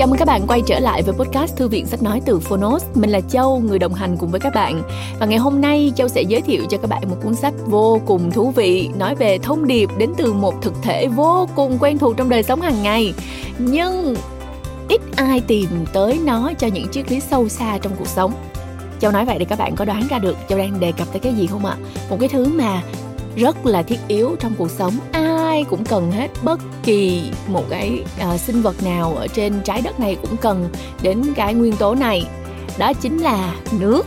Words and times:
Chào 0.00 0.06
mừng 0.06 0.18
các 0.18 0.28
bạn 0.28 0.46
quay 0.46 0.62
trở 0.66 0.78
lại 0.78 1.02
với 1.02 1.14
podcast 1.14 1.56
Thư 1.56 1.68
viện 1.68 1.86
Sách 1.86 2.02
Nói 2.02 2.20
từ 2.26 2.40
Phonos. 2.40 2.84
Mình 2.94 3.10
là 3.10 3.20
Châu, 3.20 3.58
người 3.60 3.78
đồng 3.78 3.94
hành 3.94 4.16
cùng 4.16 4.30
với 4.30 4.40
các 4.40 4.54
bạn. 4.54 4.82
Và 5.18 5.26
ngày 5.26 5.38
hôm 5.38 5.60
nay 5.60 5.92
Châu 5.96 6.08
sẽ 6.08 6.22
giới 6.22 6.40
thiệu 6.40 6.64
cho 6.70 6.78
các 6.78 6.90
bạn 6.90 7.10
một 7.10 7.16
cuốn 7.22 7.34
sách 7.34 7.54
vô 7.66 8.00
cùng 8.06 8.30
thú 8.30 8.50
vị 8.50 8.88
nói 8.98 9.14
về 9.14 9.38
thông 9.38 9.66
điệp 9.66 9.90
đến 9.98 10.12
từ 10.16 10.32
một 10.32 10.54
thực 10.62 10.74
thể 10.82 11.06
vô 11.06 11.48
cùng 11.56 11.78
quen 11.80 11.98
thuộc 11.98 12.16
trong 12.16 12.28
đời 12.28 12.42
sống 12.42 12.60
hàng 12.60 12.82
ngày. 12.82 13.14
Nhưng 13.58 14.16
ít 14.88 15.00
ai 15.16 15.40
tìm 15.40 15.68
tới 15.92 16.20
nó 16.24 16.52
cho 16.58 16.66
những 16.66 16.88
triết 16.88 17.12
lý 17.12 17.20
sâu 17.20 17.48
xa 17.48 17.78
trong 17.82 17.92
cuộc 17.98 18.08
sống. 18.08 18.32
Châu 19.00 19.12
nói 19.12 19.24
vậy 19.24 19.38
để 19.38 19.44
các 19.44 19.58
bạn 19.58 19.76
có 19.76 19.84
đoán 19.84 20.06
ra 20.10 20.18
được 20.18 20.36
Châu 20.48 20.58
đang 20.58 20.80
đề 20.80 20.92
cập 20.92 21.12
tới 21.12 21.20
cái 21.20 21.34
gì 21.34 21.46
không 21.46 21.66
ạ? 21.66 21.76
Một 22.10 22.16
cái 22.20 22.28
thứ 22.28 22.46
mà 22.46 22.82
rất 23.36 23.66
là 23.66 23.82
thiết 23.82 23.98
yếu 24.08 24.36
trong 24.40 24.54
cuộc 24.58 24.70
sống. 24.70 24.98
Ai 25.12 25.64
cũng 25.64 25.84
cần 25.84 26.12
hết 26.12 26.28
bất 26.42 26.60
kỳ 26.82 27.30
một 27.46 27.64
cái 27.70 28.04
uh, 28.34 28.40
sinh 28.40 28.62
vật 28.62 28.82
nào 28.82 29.14
ở 29.14 29.26
trên 29.26 29.60
trái 29.64 29.80
đất 29.80 30.00
này 30.00 30.16
cũng 30.22 30.36
cần 30.36 30.68
đến 31.02 31.22
cái 31.36 31.54
nguyên 31.54 31.76
tố 31.76 31.94
này. 31.94 32.26
Đó 32.78 32.92
chính 32.92 33.18
là 33.18 33.54
nước. 33.72 34.06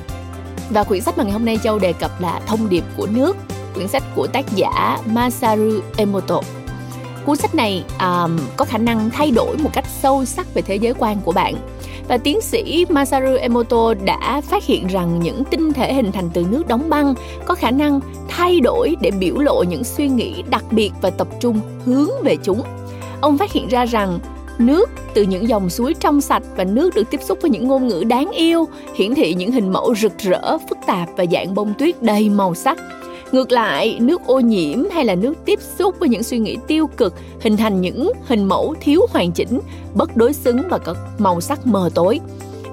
Và 0.69 0.83
quyển 0.83 1.01
sách 1.01 1.17
mà 1.17 1.23
ngày 1.23 1.33
hôm 1.33 1.45
nay 1.45 1.57
châu 1.63 1.79
đề 1.79 1.93
cập 1.93 2.21
là 2.21 2.41
thông 2.45 2.69
điệp 2.69 2.83
của 2.97 3.07
nước 3.11 3.37
quyển 3.73 3.87
sách 3.87 4.03
của 4.15 4.27
tác 4.27 4.45
giả 4.55 4.97
masaru 5.05 5.79
emoto. 5.97 6.41
Cuốn 7.25 7.35
sách 7.35 7.55
này 7.55 7.83
um, 7.99 8.39
có 8.57 8.65
khả 8.65 8.77
năng 8.77 9.09
thay 9.09 9.31
đổi 9.31 9.57
một 9.57 9.69
cách 9.73 9.85
sâu 10.01 10.25
sắc 10.25 10.53
về 10.53 10.61
thế 10.61 10.75
giới 10.75 10.93
quan 10.99 11.21
của 11.21 11.31
bạn 11.31 11.55
và 12.07 12.17
tiến 12.17 12.41
sĩ 12.41 12.85
Masaru 12.89 13.35
Emoto 13.35 13.93
đã 13.93 14.41
phát 14.41 14.65
hiện 14.65 14.87
rằng 14.87 15.19
những 15.19 15.43
tinh 15.43 15.73
thể 15.73 15.93
hình 15.93 16.11
thành 16.11 16.29
từ 16.33 16.45
nước 16.49 16.67
đóng 16.67 16.89
băng 16.89 17.13
có 17.45 17.55
khả 17.55 17.71
năng 17.71 17.99
thay 18.27 18.59
đổi 18.59 18.95
để 19.01 19.11
biểu 19.11 19.37
lộ 19.37 19.63
những 19.63 19.83
suy 19.83 20.07
nghĩ 20.07 20.43
đặc 20.49 20.63
biệt 20.71 20.91
và 21.01 21.09
tập 21.09 21.27
trung 21.39 21.59
hướng 21.85 22.09
về 22.23 22.35
chúng. 22.43 22.61
Ông 23.21 23.37
phát 23.37 23.51
hiện 23.51 23.67
ra 23.67 23.85
rằng 23.85 24.19
nước 24.57 24.89
từ 25.13 25.21
những 25.21 25.47
dòng 25.47 25.69
suối 25.69 25.93
trong 25.99 26.21
sạch 26.21 26.43
và 26.55 26.63
nước 26.63 26.95
được 26.95 27.09
tiếp 27.11 27.21
xúc 27.23 27.37
với 27.41 27.51
những 27.51 27.67
ngôn 27.67 27.87
ngữ 27.87 28.03
đáng 28.03 28.31
yêu 28.31 28.67
hiển 28.95 29.15
thị 29.15 29.33
những 29.33 29.51
hình 29.51 29.73
mẫu 29.73 29.95
rực 29.95 30.17
rỡ, 30.17 30.57
phức 30.69 30.77
tạp 30.87 31.09
và 31.17 31.25
dạng 31.31 31.53
bông 31.53 31.73
tuyết 31.79 32.01
đầy 32.01 32.29
màu 32.29 32.55
sắc 32.55 32.77
Ngược 33.33 33.51
lại, 33.51 33.97
nước 33.99 34.21
ô 34.25 34.39
nhiễm 34.39 34.79
hay 34.91 35.05
là 35.05 35.15
nước 35.15 35.33
tiếp 35.45 35.59
xúc 35.77 35.95
với 35.99 36.09
những 36.09 36.23
suy 36.23 36.39
nghĩ 36.39 36.57
tiêu 36.67 36.87
cực 36.97 37.13
hình 37.41 37.57
thành 37.57 37.81
những 37.81 38.11
hình 38.25 38.45
mẫu 38.45 38.75
thiếu 38.81 39.01
hoàn 39.09 39.31
chỉnh, 39.31 39.59
bất 39.93 40.17
đối 40.17 40.33
xứng 40.33 40.61
và 40.69 40.77
có 40.77 40.95
màu 41.17 41.41
sắc 41.41 41.67
mờ 41.67 41.89
tối. 41.93 42.19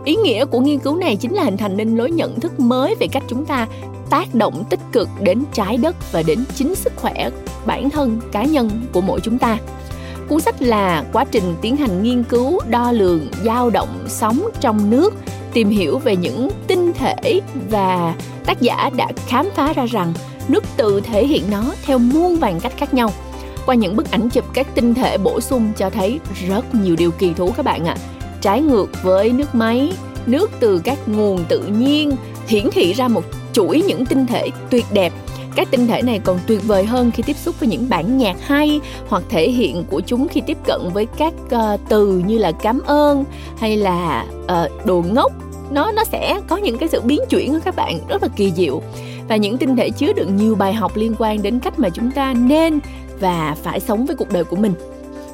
Ý 0.05 0.17
nghĩa 0.17 0.45
của 0.45 0.61
nghiên 0.61 0.79
cứu 0.79 0.97
này 0.97 1.17
chính 1.17 1.35
là 1.35 1.43
hình 1.43 1.57
thành 1.57 1.77
nên 1.77 1.97
lối 1.97 2.11
nhận 2.11 2.41
thức 2.41 2.61
mới 2.61 2.95
về 3.01 3.07
cách 3.07 3.23
chúng 3.29 3.47
ta 3.47 3.67
tác 4.11 4.35
động 4.35 4.65
tích 4.71 4.81
cực 4.93 5.09
đến 5.21 5.43
trái 5.53 5.77
đất 5.77 5.97
và 6.13 6.23
đến 6.23 6.45
chính 6.55 6.75
sức 6.75 6.93
khỏe 6.97 7.31
bản 7.67 7.91
thân 7.91 8.21
cá 8.33 8.45
nhân 8.45 8.71
của 8.93 9.01
mỗi 9.01 9.21
chúng 9.21 9.39
ta. 9.39 9.59
Cuốn 10.29 10.41
sách 10.41 10.63
là 10.63 11.05
quá 11.13 11.25
trình 11.25 11.55
tiến 11.61 11.77
hành 11.77 12.03
nghiên 12.03 12.23
cứu, 12.23 12.61
đo 12.69 12.93
lường, 12.93 13.21
dao 13.45 13.71
động, 13.71 14.05
sóng 14.09 14.43
trong 14.61 14.91
nước, 14.91 15.15
tìm 15.53 15.69
hiểu 15.69 15.99
về 15.99 16.17
những 16.17 16.51
tinh 16.67 16.93
thể 16.93 17.41
và 17.71 18.15
tác 18.47 18.61
giả 18.61 18.91
đã 18.97 19.09
khám 19.27 19.49
phá 19.55 19.73
ra 19.73 19.87
rằng 19.87 20.13
nước 20.51 20.65
tự 20.77 21.01
thể 21.01 21.27
hiện 21.27 21.45
nó 21.51 21.75
theo 21.83 21.99
muôn 21.99 22.37
vàn 22.37 22.61
cách 22.61 22.73
khác 22.77 22.95
nhau. 22.95 23.11
Qua 23.67 23.75
những 23.75 23.97
bức 23.97 24.11
ảnh 24.11 24.29
chụp 24.29 24.45
các 24.55 24.67
tinh 24.75 24.95
thể 24.95 25.19
bổ 25.19 25.41
sung 25.41 25.73
cho 25.77 25.91
thấy 25.91 26.21
rất 26.49 26.75
nhiều 26.75 26.97
điều 26.97 27.11
kỳ 27.11 27.33
thú 27.33 27.53
các 27.57 27.65
bạn 27.65 27.85
ạ. 27.85 27.97
À. 27.99 28.03
trái 28.41 28.61
ngược 28.61 29.03
với 29.03 29.31
nước 29.31 29.55
máy 29.55 29.93
nước 30.27 30.51
từ 30.61 30.81
các 30.85 30.99
nguồn 31.09 31.45
tự 31.49 31.61
nhiên 31.61 32.17
hiển 32.47 32.71
thị 32.73 32.93
ra 32.93 33.09
một 33.09 33.25
chuỗi 33.53 33.83
những 33.89 34.07
tinh 34.07 34.27
thể 34.27 34.49
tuyệt 34.71 34.85
đẹp. 34.93 35.13
Các 35.55 35.69
tinh 35.71 35.87
thể 35.87 36.03
này 36.03 36.19
còn 36.25 36.39
tuyệt 36.47 36.61
vời 36.67 36.85
hơn 36.85 37.11
khi 37.11 37.23
tiếp 37.23 37.37
xúc 37.37 37.61
với 37.61 37.69
những 37.69 37.89
bản 37.89 38.19
nhạc 38.19 38.37
hay 38.41 38.81
hoặc 39.09 39.23
thể 39.29 39.51
hiện 39.51 39.85
của 39.91 40.01
chúng 40.01 40.29
khi 40.29 40.41
tiếp 40.47 40.59
cận 40.65 40.81
với 40.93 41.07
các 41.07 41.35
uh, 41.45 41.81
từ 41.89 42.23
như 42.27 42.39
là 42.39 42.53
cảm 42.53 42.81
ơn 42.87 43.25
hay 43.59 43.77
là 43.77 44.27
uh, 44.45 44.87
đồ 44.87 45.05
ngốc. 45.13 45.33
Nó 45.71 45.93
nó 45.93 46.05
sẽ 46.05 46.41
có 46.49 46.57
những 46.57 46.79
cái 46.79 46.89
sự 46.89 47.01
biến 47.01 47.21
chuyển 47.29 47.53
của 47.53 47.61
các 47.65 47.77
bạn 47.77 47.99
rất 48.09 48.23
là 48.23 48.29
kỳ 48.37 48.53
diệu 48.57 48.83
và 49.31 49.37
những 49.37 49.59
tinh 49.59 49.77
thể 49.77 49.91
chứa 49.91 50.13
đựng 50.13 50.37
nhiều 50.37 50.55
bài 50.55 50.73
học 50.75 50.93
liên 50.97 51.15
quan 51.19 51.43
đến 51.43 51.59
cách 51.59 51.79
mà 51.79 51.89
chúng 51.89 52.11
ta 52.11 52.35
nên 52.35 52.79
và 53.21 53.57
phải 53.63 53.81
sống 53.81 54.07
với 54.07 54.17
cuộc 54.17 54.33
đời 54.33 54.45
của 54.45 54.57
mình. 54.57 54.73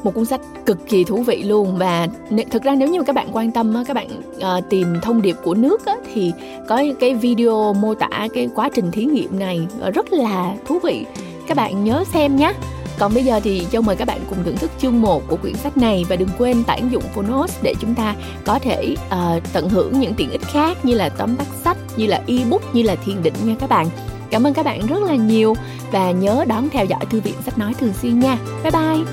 Một 0.02 0.14
cuốn 0.14 0.24
sách 0.24 0.40
cực 0.66 0.88
kỳ 0.88 1.04
thú 1.04 1.22
vị 1.22 1.42
luôn 1.42 1.76
và 1.78 2.08
thực 2.50 2.62
ra 2.62 2.74
nếu 2.74 2.88
như 2.88 3.02
các 3.02 3.12
bạn 3.12 3.28
quan 3.32 3.52
tâm 3.52 3.84
các 3.86 3.94
bạn 3.94 4.08
ờ, 4.40 4.60
tìm 4.70 4.94
thông 5.02 5.22
điệp 5.22 5.36
của 5.44 5.54
nước 5.54 5.82
thì 6.14 6.32
có 6.68 6.82
cái 7.00 7.14
video 7.14 7.72
mô 7.72 7.94
tả 7.94 8.28
cái 8.34 8.48
quá 8.54 8.68
trình 8.74 8.90
thí 8.90 9.04
nghiệm 9.04 9.38
này 9.38 9.66
ờ, 9.80 9.90
rất 9.90 10.12
là 10.12 10.54
thú 10.66 10.78
vị. 10.78 11.04
Các 11.46 11.56
bạn 11.56 11.84
nhớ 11.84 12.04
xem 12.12 12.36
nhé 12.36 12.52
còn 12.98 13.14
bây 13.14 13.24
giờ 13.24 13.40
thì 13.44 13.66
Châu 13.72 13.82
mời 13.82 13.96
các 13.96 14.04
bạn 14.04 14.20
cùng 14.28 14.44
thưởng 14.44 14.56
thức 14.56 14.70
chương 14.78 15.00
1 15.02 15.22
của 15.28 15.36
quyển 15.36 15.54
sách 15.54 15.76
này 15.76 16.04
và 16.08 16.16
đừng 16.16 16.28
quên 16.38 16.64
tải 16.64 16.80
ứng 16.80 16.92
dụng 16.92 17.02
Phonos 17.14 17.62
để 17.62 17.74
chúng 17.80 17.94
ta 17.94 18.14
có 18.44 18.58
thể 18.58 18.94
uh, 19.06 19.42
tận 19.52 19.68
hưởng 19.68 20.00
những 20.00 20.14
tiện 20.14 20.30
ích 20.30 20.42
khác 20.42 20.84
như 20.84 20.94
là 20.94 21.08
tóm 21.08 21.36
tắt 21.36 21.46
sách, 21.64 21.76
như 21.96 22.06
là 22.06 22.22
ebook, 22.26 22.74
như 22.74 22.82
là 22.82 22.94
thiền 22.94 23.22
định 23.22 23.34
nha 23.44 23.54
các 23.60 23.70
bạn. 23.70 23.86
Cảm 24.30 24.46
ơn 24.46 24.54
các 24.54 24.64
bạn 24.64 24.86
rất 24.86 25.02
là 25.02 25.14
nhiều 25.14 25.54
và 25.92 26.10
nhớ 26.10 26.44
đón 26.48 26.68
theo 26.68 26.84
dõi 26.84 27.04
thư 27.10 27.20
viện 27.20 27.34
sách 27.44 27.58
nói 27.58 27.74
thường 27.74 27.92
xuyên 27.92 28.20
nha. 28.20 28.38
Bye 28.62 28.70
bye. 28.70 29.04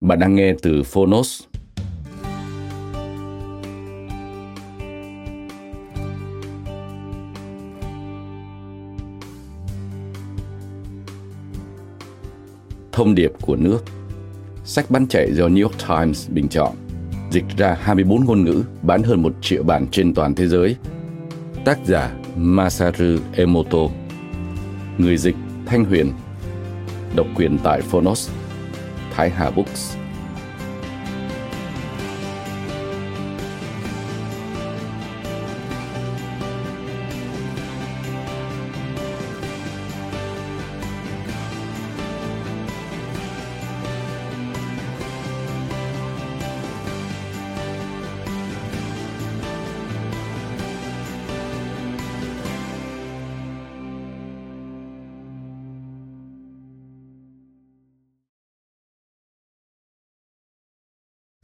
Bạn 0.00 0.18
đang 0.18 0.34
nghe 0.34 0.54
từ 0.62 0.82
Phonos 0.82 1.42
Thông 12.98 13.14
điệp 13.14 13.32
của 13.40 13.56
nước. 13.56 13.78
Sách 14.64 14.90
bán 14.90 15.06
chạy 15.06 15.32
do 15.32 15.48
New 15.48 15.62
York 15.62 15.74
Times 15.88 16.30
bình 16.30 16.48
chọn 16.48 16.72
Dịch 17.30 17.44
ra 17.56 17.76
24 17.82 18.24
ngôn 18.24 18.44
ngữ, 18.44 18.62
bán 18.82 19.02
hơn 19.02 19.22
một 19.22 19.32
triệu 19.40 19.62
bản 19.62 19.86
trên 19.90 20.14
toàn 20.14 20.34
thế 20.34 20.46
giới. 20.46 20.76
Tác 21.64 21.78
giả 21.86 22.14
Masaru 22.36 23.18
Emoto 23.36 23.78
Người 24.98 25.16
dịch 25.16 25.36
Thanh 25.66 25.84
Huyền 25.84 26.12
Độc 27.14 27.26
quyền 27.34 27.58
tại 27.58 27.80
Phonos 27.80 28.30
Thái 29.12 29.30
Hà 29.30 29.50
Books. 29.50 29.96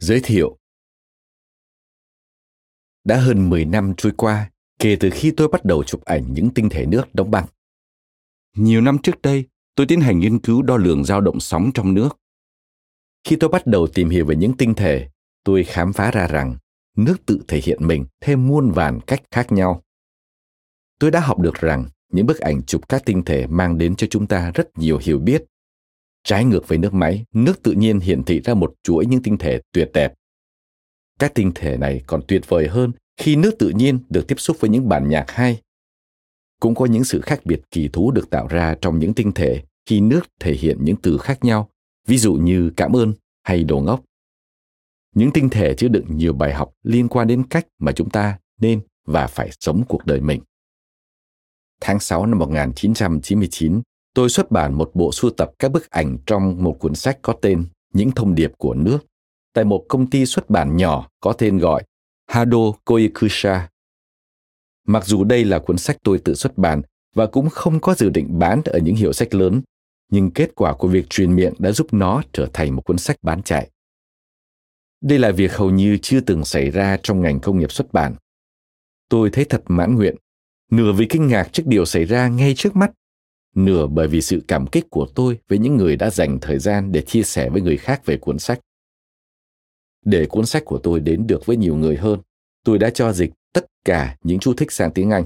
Giới 0.05 0.19
thiệu 0.23 0.57
Đã 3.03 3.17
hơn 3.17 3.49
10 3.49 3.65
năm 3.65 3.93
trôi 3.97 4.13
qua 4.17 4.51
kể 4.79 4.97
từ 4.99 5.09
khi 5.13 5.31
tôi 5.37 5.47
bắt 5.47 5.65
đầu 5.65 5.83
chụp 5.83 6.01
ảnh 6.05 6.33
những 6.33 6.49
tinh 6.49 6.69
thể 6.69 6.85
nước 6.85 7.15
đóng 7.15 7.31
băng. 7.31 7.45
Nhiều 8.57 8.81
năm 8.81 8.97
trước 9.03 9.21
đây, 9.21 9.45
tôi 9.75 9.87
tiến 9.87 10.01
hành 10.01 10.19
nghiên 10.19 10.39
cứu 10.39 10.61
đo 10.61 10.77
lường 10.77 11.05
dao 11.05 11.21
động 11.21 11.39
sóng 11.39 11.71
trong 11.73 11.93
nước. 11.93 12.17
Khi 13.23 13.35
tôi 13.35 13.49
bắt 13.49 13.67
đầu 13.67 13.87
tìm 13.87 14.09
hiểu 14.09 14.25
về 14.25 14.35
những 14.35 14.57
tinh 14.57 14.73
thể, 14.73 15.09
tôi 15.43 15.63
khám 15.63 15.93
phá 15.93 16.11
ra 16.11 16.27
rằng 16.27 16.57
nước 16.97 17.17
tự 17.25 17.41
thể 17.47 17.61
hiện 17.63 17.87
mình 17.87 18.05
theo 18.21 18.37
muôn 18.37 18.71
vàn 18.71 18.99
cách 19.07 19.23
khác 19.31 19.51
nhau. 19.51 19.83
Tôi 20.99 21.11
đã 21.11 21.19
học 21.19 21.39
được 21.39 21.55
rằng 21.55 21.85
những 22.11 22.25
bức 22.25 22.39
ảnh 22.39 22.63
chụp 22.63 22.89
các 22.89 23.05
tinh 23.05 23.23
thể 23.25 23.47
mang 23.47 23.77
đến 23.77 23.95
cho 23.95 24.07
chúng 24.09 24.27
ta 24.27 24.51
rất 24.51 24.77
nhiều 24.77 24.99
hiểu 25.01 25.19
biết 25.19 25.43
Trái 26.25 26.45
ngược 26.45 26.67
với 26.67 26.77
nước 26.77 26.93
máy, 26.93 27.25
nước 27.33 27.63
tự 27.63 27.71
nhiên 27.71 27.99
hiển 27.99 28.23
thị 28.23 28.41
ra 28.41 28.53
một 28.53 28.73
chuỗi 28.83 29.05
những 29.05 29.23
tinh 29.23 29.37
thể 29.37 29.61
tuyệt 29.71 29.89
đẹp. 29.93 30.13
Các 31.19 31.31
tinh 31.35 31.51
thể 31.55 31.77
này 31.77 32.01
còn 32.07 32.21
tuyệt 32.27 32.41
vời 32.47 32.67
hơn 32.67 32.91
khi 33.17 33.35
nước 33.35 33.51
tự 33.59 33.69
nhiên 33.69 33.99
được 34.09 34.27
tiếp 34.27 34.35
xúc 34.37 34.57
với 34.59 34.69
những 34.69 34.89
bản 34.89 35.09
nhạc 35.09 35.25
hay. 35.27 35.61
Cũng 36.59 36.75
có 36.75 36.85
những 36.85 37.03
sự 37.03 37.21
khác 37.21 37.45
biệt 37.45 37.61
kỳ 37.71 37.87
thú 37.87 38.11
được 38.11 38.29
tạo 38.29 38.47
ra 38.47 38.75
trong 38.81 38.99
những 38.99 39.13
tinh 39.13 39.31
thể 39.31 39.63
khi 39.85 40.01
nước 40.01 40.21
thể 40.39 40.53
hiện 40.53 40.77
những 40.81 40.95
từ 40.95 41.17
khác 41.17 41.43
nhau, 41.43 41.69
ví 42.07 42.17
dụ 42.17 42.33
như 42.33 42.71
cảm 42.77 42.95
ơn 42.95 43.13
hay 43.43 43.63
đồ 43.63 43.79
ngốc. 43.79 44.03
Những 45.15 45.31
tinh 45.31 45.49
thể 45.49 45.75
chứa 45.75 45.87
đựng 45.87 46.05
nhiều 46.17 46.33
bài 46.33 46.53
học 46.53 46.73
liên 46.83 47.07
quan 47.07 47.27
đến 47.27 47.43
cách 47.49 47.67
mà 47.79 47.91
chúng 47.91 48.09
ta 48.09 48.39
nên 48.61 48.81
và 49.05 49.27
phải 49.27 49.49
sống 49.59 49.83
cuộc 49.87 50.05
đời 50.05 50.21
mình. 50.21 50.41
Tháng 51.81 51.99
6 51.99 52.25
năm 52.25 52.39
1999, 52.39 53.81
tôi 54.15 54.29
xuất 54.29 54.51
bản 54.51 54.73
một 54.73 54.91
bộ 54.93 55.11
sưu 55.11 55.31
tập 55.31 55.51
các 55.59 55.71
bức 55.71 55.89
ảnh 55.89 56.17
trong 56.25 56.63
một 56.63 56.77
cuốn 56.79 56.95
sách 56.95 57.19
có 57.21 57.33
tên 57.41 57.65
Những 57.93 58.11
thông 58.11 58.35
điệp 58.35 58.51
của 58.57 58.73
nước 58.73 58.97
tại 59.53 59.65
một 59.65 59.85
công 59.87 60.09
ty 60.09 60.25
xuất 60.25 60.49
bản 60.49 60.77
nhỏ 60.77 61.09
có 61.19 61.33
tên 61.33 61.57
gọi 61.57 61.83
Hado 62.27 62.71
Koikusha. 62.85 63.69
Mặc 64.87 65.05
dù 65.05 65.23
đây 65.23 65.45
là 65.45 65.59
cuốn 65.59 65.77
sách 65.77 65.97
tôi 66.03 66.19
tự 66.19 66.35
xuất 66.35 66.57
bản 66.57 66.81
và 67.15 67.25
cũng 67.25 67.49
không 67.49 67.79
có 67.79 67.95
dự 67.95 68.09
định 68.09 68.39
bán 68.39 68.61
ở 68.65 68.79
những 68.79 68.95
hiệu 68.95 69.13
sách 69.13 69.33
lớn, 69.33 69.61
nhưng 70.11 70.31
kết 70.31 70.55
quả 70.55 70.73
của 70.73 70.87
việc 70.87 71.09
truyền 71.09 71.35
miệng 71.35 71.53
đã 71.57 71.71
giúp 71.71 71.93
nó 71.93 72.21
trở 72.33 72.47
thành 72.53 72.75
một 72.75 72.81
cuốn 72.85 72.97
sách 72.97 73.17
bán 73.21 73.43
chạy. 73.43 73.69
Đây 75.01 75.19
là 75.19 75.31
việc 75.31 75.55
hầu 75.55 75.69
như 75.69 75.97
chưa 76.01 76.19
từng 76.19 76.45
xảy 76.45 76.69
ra 76.69 76.97
trong 77.03 77.21
ngành 77.21 77.39
công 77.39 77.59
nghiệp 77.59 77.71
xuất 77.71 77.93
bản. 77.93 78.15
Tôi 79.09 79.29
thấy 79.29 79.45
thật 79.45 79.63
mãn 79.67 79.95
nguyện, 79.95 80.15
nửa 80.71 80.93
vì 80.93 81.05
kinh 81.09 81.27
ngạc 81.27 81.49
trước 81.53 81.63
điều 81.65 81.85
xảy 81.85 82.05
ra 82.05 82.27
ngay 82.27 82.53
trước 82.57 82.75
mắt, 82.75 82.91
nửa 83.55 83.87
bởi 83.87 84.07
vì 84.07 84.21
sự 84.21 84.41
cảm 84.47 84.67
kích 84.67 84.89
của 84.89 85.07
tôi 85.15 85.39
với 85.47 85.57
những 85.59 85.77
người 85.77 85.95
đã 85.95 86.09
dành 86.09 86.39
thời 86.41 86.59
gian 86.59 86.91
để 86.91 87.01
chia 87.01 87.23
sẻ 87.23 87.49
với 87.49 87.61
người 87.61 87.77
khác 87.77 88.05
về 88.05 88.17
cuốn 88.17 88.39
sách. 88.39 88.59
Để 90.05 90.25
cuốn 90.25 90.45
sách 90.45 90.65
của 90.65 90.77
tôi 90.77 90.99
đến 90.99 91.27
được 91.27 91.45
với 91.45 91.57
nhiều 91.57 91.75
người 91.75 91.97
hơn, 91.97 92.19
tôi 92.63 92.77
đã 92.77 92.89
cho 92.89 93.13
dịch 93.13 93.31
tất 93.53 93.65
cả 93.85 94.17
những 94.23 94.39
chú 94.39 94.53
thích 94.53 94.71
sang 94.71 94.91
tiếng 94.91 95.09
Anh. 95.09 95.23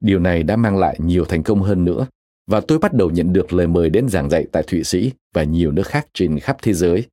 Điều 0.00 0.18
này 0.18 0.42
đã 0.42 0.56
mang 0.56 0.76
lại 0.76 0.96
nhiều 1.00 1.24
thành 1.24 1.42
công 1.42 1.62
hơn 1.62 1.84
nữa 1.84 2.06
và 2.46 2.60
tôi 2.60 2.78
bắt 2.78 2.92
đầu 2.92 3.10
nhận 3.10 3.32
được 3.32 3.52
lời 3.52 3.66
mời 3.66 3.90
đến 3.90 4.08
giảng 4.08 4.30
dạy 4.30 4.46
tại 4.52 4.62
Thụy 4.66 4.84
Sĩ 4.84 5.12
và 5.34 5.42
nhiều 5.42 5.72
nước 5.72 5.86
khác 5.86 6.06
trên 6.12 6.38
khắp 6.38 6.56
thế 6.62 6.72
giới. 6.72 7.06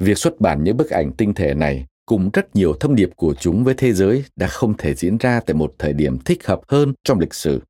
Việc 0.00 0.18
xuất 0.18 0.40
bản 0.40 0.64
những 0.64 0.76
bức 0.76 0.90
ảnh 0.90 1.12
tinh 1.12 1.34
thể 1.34 1.54
này 1.54 1.86
cùng 2.06 2.30
rất 2.32 2.56
nhiều 2.56 2.74
thông 2.80 2.94
điệp 2.94 3.10
của 3.16 3.34
chúng 3.34 3.64
với 3.64 3.74
thế 3.74 3.92
giới 3.92 4.24
đã 4.36 4.46
không 4.46 4.76
thể 4.76 4.94
diễn 4.94 5.18
ra 5.18 5.40
tại 5.40 5.54
một 5.54 5.74
thời 5.78 5.92
điểm 5.92 6.18
thích 6.18 6.46
hợp 6.46 6.60
hơn 6.68 6.92
trong 7.04 7.18
lịch 7.18 7.34
sử. 7.34 7.60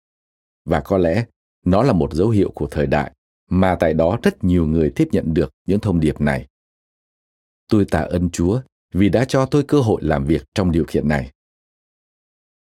Và 0.65 0.81
có 0.81 0.99
lẽ 0.99 1.25
nó 1.65 1.83
là 1.83 1.93
một 1.93 2.15
dấu 2.15 2.29
hiệu 2.29 2.51
của 2.55 2.67
thời 2.71 2.87
đại 2.87 3.13
mà 3.51 3.77
tại 3.81 3.95
đó 3.95 4.19
rất 4.23 4.45
nhiều 4.45 4.67
người 4.67 4.93
tiếp 4.97 5.09
nhận 5.13 5.35
được 5.35 5.51
những 5.67 5.81
thông 5.81 6.01
điệp 6.01 6.21
này. 6.21 6.47
Tôi 7.69 7.85
tạ 7.85 8.01
ơn 8.01 8.31
Chúa 8.31 8.61
vì 8.95 9.09
đã 9.09 9.25
cho 9.25 9.47
tôi 9.47 9.63
cơ 9.63 9.81
hội 9.81 10.03
làm 10.03 10.25
việc 10.25 10.45
trong 10.55 10.73
điều 10.73 10.85
kiện 10.89 11.09
này. 11.09 11.31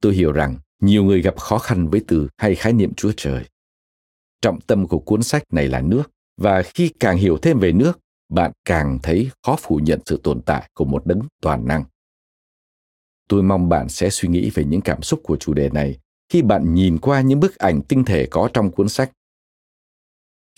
Tôi 0.01 0.15
hiểu 0.15 0.33
rằng 0.33 0.57
nhiều 0.81 1.05
người 1.05 1.23
gặp 1.23 1.37
khó 1.39 1.59
khăn 1.59 1.89
với 1.89 2.05
từ 2.07 2.29
hay 2.37 2.55
khái 2.55 2.73
niệm 2.73 2.95
Chúa 2.95 3.13
Trời. 3.17 3.45
Trọng 4.41 4.61
tâm 4.61 4.89
của 4.89 4.99
cuốn 4.99 5.23
sách 5.23 5.43
này 5.53 5.69
là 5.69 5.81
nước, 5.81 6.11
và 6.37 6.63
khi 6.63 6.93
càng 7.01 7.17
hiểu 7.17 7.39
thêm 7.39 7.59
về 7.59 7.73
nước, 7.73 7.99
bạn 8.29 8.53
càng 8.65 8.99
thấy 9.03 9.31
khó 9.43 9.57
phủ 9.61 9.77
nhận 9.77 10.01
sự 10.07 10.21
tồn 10.23 10.43
tại 10.43 10.71
của 10.75 10.85
một 10.85 11.07
đấng 11.07 11.21
toàn 11.43 11.67
năng. 11.67 11.85
Tôi 13.29 13.43
mong 13.43 13.69
bạn 13.69 13.89
sẽ 13.89 14.11
suy 14.11 14.29
nghĩ 14.29 14.51
về 14.51 14.65
những 14.65 14.81
cảm 14.81 15.03
xúc 15.03 15.21
của 15.23 15.37
chủ 15.37 15.55
đề 15.55 15.71
này 15.71 15.99
khi 16.29 16.43
bạn 16.43 16.75
nhìn 16.75 16.99
qua 16.99 17.21
những 17.21 17.41
bức 17.41 17.59
ảnh 17.59 17.83
tinh 17.83 18.05
thể 18.05 18.27
có 18.31 18.49
trong 18.53 18.71
cuốn 18.71 18.89
sách. 18.89 19.13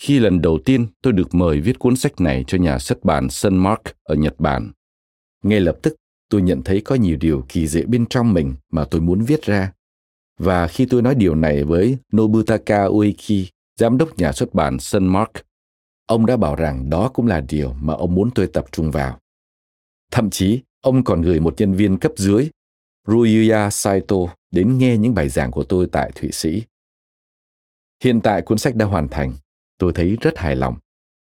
Khi 0.01 0.19
lần 0.19 0.41
đầu 0.41 0.59
tiên 0.65 0.87
tôi 1.01 1.13
được 1.13 1.35
mời 1.35 1.61
viết 1.61 1.79
cuốn 1.79 1.95
sách 1.95 2.21
này 2.21 2.43
cho 2.47 2.57
nhà 2.57 2.79
xuất 2.79 3.03
bản 3.03 3.29
Sunmark 3.29 3.81
ở 4.03 4.15
Nhật 4.15 4.39
Bản, 4.39 4.71
ngay 5.43 5.59
lập 5.59 5.77
tức 5.81 5.95
tôi 6.29 6.41
nhận 6.41 6.63
thấy 6.63 6.81
có 6.81 6.95
nhiều 6.95 7.17
điều 7.17 7.45
kỳ 7.49 7.67
diệu 7.67 7.87
bên 7.87 8.05
trong 8.05 8.33
mình 8.33 8.55
mà 8.71 8.85
tôi 8.85 9.01
muốn 9.01 9.21
viết 9.21 9.41
ra. 9.41 9.73
Và 10.39 10.67
khi 10.67 10.85
tôi 10.85 11.01
nói 11.01 11.15
điều 11.15 11.35
này 11.35 11.63
với 11.63 11.97
Nobutaka 12.15 12.85
Ueki, 12.85 13.47
giám 13.79 13.97
đốc 13.97 14.17
nhà 14.17 14.31
xuất 14.31 14.53
bản 14.53 14.79
Sunmark, 14.79 15.31
ông 16.05 16.25
đã 16.25 16.37
bảo 16.37 16.55
rằng 16.55 16.89
đó 16.89 17.09
cũng 17.13 17.27
là 17.27 17.41
điều 17.49 17.73
mà 17.73 17.93
ông 17.93 18.15
muốn 18.15 18.29
tôi 18.35 18.47
tập 18.47 18.65
trung 18.71 18.91
vào. 18.91 19.19
Thậm 20.11 20.29
chí, 20.29 20.61
ông 20.81 21.03
còn 21.03 21.21
gửi 21.21 21.39
một 21.39 21.53
nhân 21.57 21.73
viên 21.73 21.97
cấp 21.97 22.11
dưới, 22.15 22.49
Ryuya 23.07 23.69
Saito, 23.69 24.17
đến 24.51 24.77
nghe 24.77 24.97
những 24.97 25.13
bài 25.13 25.29
giảng 25.29 25.51
của 25.51 25.63
tôi 25.63 25.87
tại 25.91 26.11
Thụy 26.15 26.31
Sĩ. 26.31 26.63
Hiện 28.03 28.21
tại 28.21 28.41
cuốn 28.41 28.57
sách 28.57 28.75
đã 28.75 28.85
hoàn 28.85 29.07
thành, 29.07 29.33
tôi 29.77 29.91
thấy 29.95 30.17
rất 30.21 30.37
hài 30.37 30.55
lòng. 30.55 30.75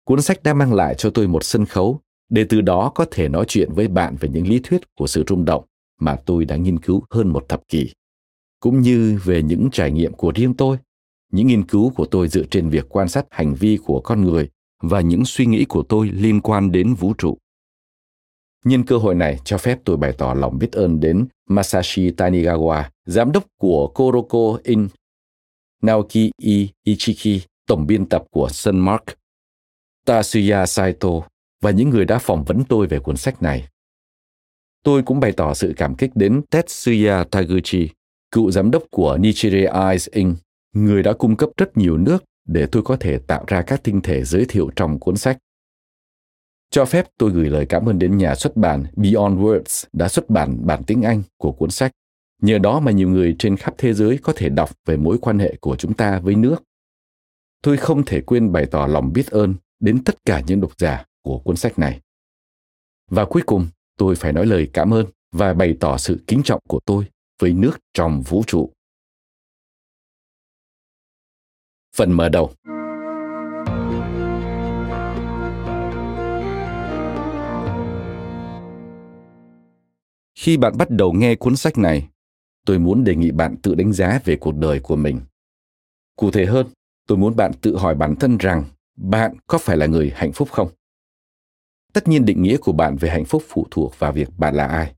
Cuốn 0.04 0.22
sách 0.22 0.44
đã 0.44 0.54
mang 0.54 0.74
lại 0.74 0.96
cho 0.98 1.10
tôi 1.10 1.28
một 1.28 1.44
sân 1.44 1.66
khấu 1.66 2.00
để 2.30 2.46
từ 2.50 2.62
đó 2.62 2.92
có 2.96 3.06
thể 3.12 3.30
nói 3.30 3.46
chuyện 3.48 3.74
với 3.74 3.88
bạn 3.88 4.16
về 4.20 4.30
những 4.30 4.48
lý 4.48 4.60
thuyết 4.64 4.96
của 4.96 5.08
sự 5.08 5.24
rung 5.28 5.46
động 5.46 5.66
mà 6.00 6.16
tôi 6.26 6.46
đã 6.46 6.56
nghiên 6.56 6.80
cứu 6.80 7.04
hơn 7.10 7.28
một 7.28 7.50
thập 7.50 7.68
kỷ, 7.68 7.90
cũng 8.60 8.82
như 8.82 9.20
về 9.24 9.44
những 9.44 9.70
trải 9.72 9.92
nghiệm 9.92 10.14
của 10.14 10.32
riêng 10.36 10.54
tôi. 10.54 10.78
Những 11.32 11.48
nghiên 11.48 11.68
cứu 11.68 11.90
của 11.90 12.06
tôi 12.06 12.28
dựa 12.28 12.44
trên 12.52 12.70
việc 12.70 12.86
quan 12.90 13.10
sát 13.10 13.26
hành 13.30 13.56
vi 13.56 13.78
của 13.84 14.02
con 14.02 14.24
người 14.24 14.50
và 14.82 15.02
những 15.02 15.26
suy 15.26 15.46
nghĩ 15.46 15.66
của 15.66 15.84
tôi 15.84 16.10
liên 16.10 16.42
quan 16.42 16.72
đến 16.72 16.94
vũ 16.94 17.14
trụ. 17.18 17.38
Nhân 18.64 18.84
cơ 18.84 18.98
hội 18.98 19.16
này 19.16 19.40
cho 19.44 19.58
phép 19.58 19.80
tôi 19.86 19.98
bày 19.98 20.14
tỏ 20.18 20.34
lòng 20.34 20.60
biết 20.60 20.72
ơn 20.72 21.00
đến 21.00 21.28
Masashi 21.50 22.10
Tanigawa, 22.10 22.84
giám 23.06 23.32
đốc 23.32 23.44
của 23.58 23.88
Koroko 23.88 24.60
In, 24.64 24.88
Naoki 25.82 26.32
I. 26.42 26.70
Ichiki, 26.84 27.44
tổng 27.68 27.88
biên 27.88 28.06
tập 28.06 28.24
của 28.32 28.50
Sunmark, 28.50 29.04
Tatsuya 30.06 30.66
Saito 30.66 31.10
và 31.62 31.72
những 31.72 31.90
người 31.90 32.06
đã 32.06 32.20
phỏng 32.20 32.44
vấn 32.44 32.64
tôi 32.64 32.88
về 32.88 33.00
cuốn 33.00 33.18
sách 33.18 33.42
này. 33.42 33.68
Tôi 34.84 35.04
cũng 35.04 35.20
bày 35.20 35.32
tỏ 35.32 35.54
sự 35.54 35.74
cảm 35.78 35.96
kích 35.96 36.12
đến 36.16 36.42
Tetsuya 36.50 37.24
Taguchi, 37.32 37.90
cựu 38.32 38.52
giám 38.52 38.72
đốc 38.72 38.84
của 38.92 39.18
Nichire 39.18 39.72
Eyes 39.88 40.10
Inc., 40.10 40.38
người 40.74 41.04
đã 41.04 41.14
cung 41.14 41.36
cấp 41.36 41.50
rất 41.58 41.78
nhiều 41.78 41.98
nước 41.98 42.24
để 42.48 42.68
tôi 42.72 42.84
có 42.84 42.98
thể 43.00 43.18
tạo 43.18 43.44
ra 43.48 43.62
các 43.62 43.84
tinh 43.84 44.02
thể 44.02 44.24
giới 44.24 44.46
thiệu 44.46 44.70
trong 44.76 45.00
cuốn 45.00 45.18
sách. 45.18 45.38
Cho 46.74 46.86
phép 46.86 47.08
tôi 47.18 47.32
gửi 47.32 47.50
lời 47.50 47.66
cảm 47.70 47.90
ơn 47.90 48.00
đến 48.00 48.18
nhà 48.18 48.36
xuất 48.36 48.58
bản 48.58 48.86
Beyond 48.96 49.40
Words 49.40 49.86
đã 49.94 50.08
xuất 50.08 50.30
bản 50.30 50.68
bản 50.68 50.84
tiếng 50.88 51.02
Anh 51.02 51.24
của 51.38 51.52
cuốn 51.52 51.72
sách. 51.72 51.92
Nhờ 52.42 52.58
đó 52.58 52.80
mà 52.80 52.92
nhiều 52.92 53.10
người 53.10 53.36
trên 53.40 53.58
khắp 53.58 53.74
thế 53.78 53.94
giới 53.94 54.20
có 54.24 54.34
thể 54.36 54.50
đọc 54.50 54.70
về 54.86 54.98
mối 54.98 55.18
quan 55.22 55.40
hệ 55.40 55.56
của 55.62 55.76
chúng 55.76 55.94
ta 55.94 56.20
với 56.20 56.36
nước. 56.36 56.64
Tôi 57.62 57.78
không 57.78 58.06
thể 58.06 58.22
quên 58.22 58.52
bày 58.52 58.66
tỏ 58.66 58.88
lòng 58.88 59.14
biết 59.14 59.28
ơn 59.28 59.56
đến 59.80 60.04
tất 60.04 60.26
cả 60.26 60.42
những 60.48 60.62
độc 60.62 60.72
giả 60.78 61.06
của 61.22 61.40
cuốn 61.40 61.56
sách 61.56 61.80
này. 61.80 62.02
Và 63.10 63.26
cuối 63.26 63.42
cùng, 63.46 63.68
tôi 63.98 64.16
phải 64.16 64.34
nói 64.34 64.46
lời 64.46 64.70
cảm 64.74 64.94
ơn 64.94 65.06
và 65.32 65.54
bày 65.54 65.78
tỏ 65.80 65.98
sự 65.98 66.24
kính 66.28 66.44
trọng 66.44 66.62
của 66.68 66.80
tôi 66.86 67.06
với 67.40 67.54
nước 67.54 67.80
trong 67.94 68.22
vũ 68.22 68.44
trụ. 68.48 68.70
Phần 71.96 72.12
mở 72.12 72.30
đầu 72.30 72.52
Khi 80.44 80.58
bạn 80.58 80.78
bắt 80.78 80.90
đầu 80.90 81.14
nghe 81.14 81.36
cuốn 81.36 81.56
sách 81.56 81.78
này, 81.78 82.10
tôi 82.66 82.80
muốn 82.80 83.04
đề 83.04 83.16
nghị 83.16 83.32
bạn 83.32 83.56
tự 83.58 83.76
đánh 83.76 83.94
giá 83.94 84.20
về 84.26 84.36
cuộc 84.36 84.56
đời 84.56 84.80
của 84.80 84.96
mình. 84.96 85.22
Cụ 86.16 86.32
thể 86.32 86.46
hơn, 86.46 86.68
tôi 87.08 87.18
muốn 87.18 87.36
bạn 87.36 87.52
tự 87.62 87.78
hỏi 87.78 87.96
bản 87.96 88.16
thân 88.16 88.38
rằng 88.38 88.64
bạn 88.96 89.36
có 89.48 89.58
phải 89.58 89.78
là 89.78 89.86
người 89.86 90.12
hạnh 90.16 90.32
phúc 90.32 90.50
không? 90.52 90.70
Tất 91.94 92.08
nhiên 92.08 92.26
định 92.26 92.42
nghĩa 92.42 92.58
của 92.58 92.72
bạn 92.72 92.96
về 92.96 93.10
hạnh 93.10 93.26
phúc 93.26 93.44
phụ 93.48 93.68
thuộc 93.72 94.00
vào 94.00 94.12
việc 94.12 94.30
bạn 94.38 94.56
là 94.56 94.68
ai. 94.68 94.94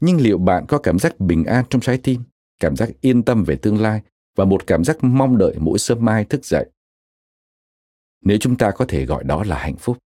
Nhưng 0.00 0.20
liệu 0.20 0.38
bạn 0.38 0.64
có 0.68 0.78
cảm 0.78 0.98
giác 0.98 1.20
bình 1.20 1.44
an 1.44 1.64
trong 1.70 1.80
trái 1.80 1.98
tim, 1.98 2.22
cảm 2.60 2.76
giác 2.76 2.88
yên 3.00 3.22
tâm 3.22 3.44
về 3.44 3.56
tương 3.56 3.80
lai 3.80 4.00
và 4.36 4.44
một 4.44 4.66
cảm 4.66 4.84
giác 4.84 5.04
mong 5.04 5.38
đợi 5.38 5.54
mỗi 5.58 5.78
sớm 5.78 6.04
mai 6.04 6.24
thức 6.24 6.44
dậy? 6.44 6.70
Nếu 8.22 8.38
chúng 8.40 8.56
ta 8.56 8.70
có 8.70 8.84
thể 8.88 9.06
gọi 9.06 9.24
đó 9.24 9.44
là 9.44 9.58
hạnh 9.58 9.76
phúc, 9.76 9.98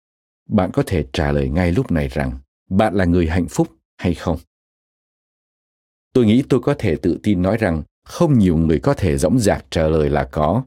bạn 0.48 0.70
có 0.72 0.82
thể 0.86 1.04
trả 1.12 1.32
lời 1.32 1.48
ngay 1.48 1.72
lúc 1.72 1.90
này 1.92 2.08
rằng 2.08 2.38
bạn 2.70 2.94
là 2.94 3.04
người 3.04 3.26
hạnh 3.26 3.48
phúc 3.48 3.68
hay 3.96 4.14
không? 4.14 4.38
Tôi 6.14 6.26
nghĩ 6.26 6.42
tôi 6.48 6.60
có 6.60 6.74
thể 6.78 6.96
tự 6.96 7.18
tin 7.22 7.42
nói 7.42 7.56
rằng 7.56 7.82
không 8.04 8.38
nhiều 8.38 8.56
người 8.56 8.80
có 8.80 8.94
thể 8.94 9.18
dõng 9.18 9.38
dạc 9.38 9.64
trả 9.70 9.88
lời 9.88 10.10
là 10.10 10.28
có. 10.32 10.64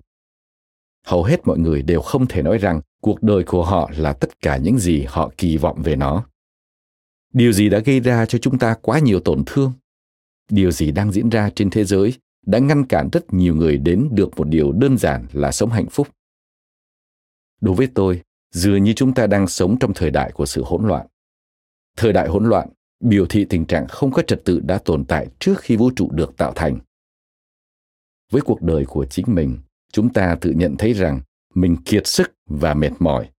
Hầu 1.05 1.23
hết 1.23 1.47
mọi 1.47 1.57
người 1.57 1.81
đều 1.81 2.01
không 2.01 2.27
thể 2.27 2.41
nói 2.41 2.57
rằng 2.57 2.81
cuộc 3.01 3.23
đời 3.23 3.43
của 3.43 3.63
họ 3.63 3.91
là 3.97 4.13
tất 4.13 4.41
cả 4.41 4.57
những 4.57 4.79
gì 4.79 5.03
họ 5.07 5.31
kỳ 5.37 5.57
vọng 5.57 5.81
về 5.83 5.95
nó. 5.95 6.25
Điều 7.33 7.51
gì 7.51 7.69
đã 7.69 7.79
gây 7.79 7.99
ra 7.99 8.25
cho 8.25 8.37
chúng 8.37 8.59
ta 8.59 8.75
quá 8.81 8.99
nhiều 8.99 9.19
tổn 9.19 9.43
thương? 9.45 9.73
Điều 10.49 10.71
gì 10.71 10.91
đang 10.91 11.11
diễn 11.11 11.29
ra 11.29 11.49
trên 11.55 11.69
thế 11.69 11.83
giới 11.83 12.13
đã 12.45 12.59
ngăn 12.59 12.85
cản 12.85 13.09
rất 13.11 13.33
nhiều 13.33 13.55
người 13.55 13.77
đến 13.77 14.09
được 14.11 14.37
một 14.37 14.47
điều 14.47 14.71
đơn 14.71 14.97
giản 14.97 15.25
là 15.33 15.51
sống 15.51 15.69
hạnh 15.69 15.89
phúc? 15.91 16.07
Đối 17.61 17.75
với 17.75 17.87
tôi, 17.95 18.21
dường 18.51 18.83
như 18.83 18.93
chúng 18.93 19.13
ta 19.13 19.27
đang 19.27 19.47
sống 19.47 19.79
trong 19.79 19.93
thời 19.93 20.11
đại 20.11 20.31
của 20.31 20.45
sự 20.45 20.63
hỗn 20.65 20.87
loạn. 20.87 21.07
Thời 21.97 22.13
đại 22.13 22.27
hỗn 22.27 22.45
loạn 22.45 22.69
biểu 22.99 23.25
thị 23.25 23.45
tình 23.49 23.65
trạng 23.65 23.87
không 23.87 24.11
có 24.11 24.21
trật 24.21 24.45
tự 24.45 24.59
đã 24.59 24.77
tồn 24.85 25.05
tại 25.05 25.27
trước 25.39 25.59
khi 25.59 25.75
vũ 25.75 25.91
trụ 25.95 26.09
được 26.11 26.37
tạo 26.37 26.53
thành 26.55 26.79
với 28.31 28.41
cuộc 28.41 28.61
đời 28.61 28.85
của 28.85 29.05
chính 29.05 29.25
mình 29.27 29.57
chúng 29.91 30.13
ta 30.13 30.37
tự 30.41 30.51
nhận 30.51 30.77
thấy 30.77 30.93
rằng 30.93 31.21
mình 31.53 31.77
kiệt 31.85 32.07
sức 32.07 32.31
và 32.45 32.73
mệt 32.73 32.91
mỏi. 32.99 33.29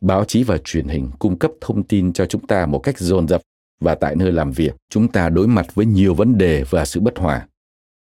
Báo 0.00 0.24
chí 0.24 0.42
và 0.42 0.58
truyền 0.64 0.88
hình 0.88 1.10
cung 1.18 1.38
cấp 1.38 1.50
thông 1.60 1.82
tin 1.82 2.12
cho 2.12 2.26
chúng 2.26 2.46
ta 2.46 2.66
một 2.66 2.78
cách 2.78 2.98
dồn 2.98 3.28
dập 3.28 3.40
và 3.80 3.94
tại 3.94 4.16
nơi 4.16 4.32
làm 4.32 4.52
việc, 4.52 4.76
chúng 4.90 5.12
ta 5.12 5.28
đối 5.28 5.48
mặt 5.48 5.74
với 5.74 5.86
nhiều 5.86 6.14
vấn 6.14 6.38
đề 6.38 6.64
và 6.70 6.84
sự 6.84 7.00
bất 7.00 7.18
hòa. 7.18 7.48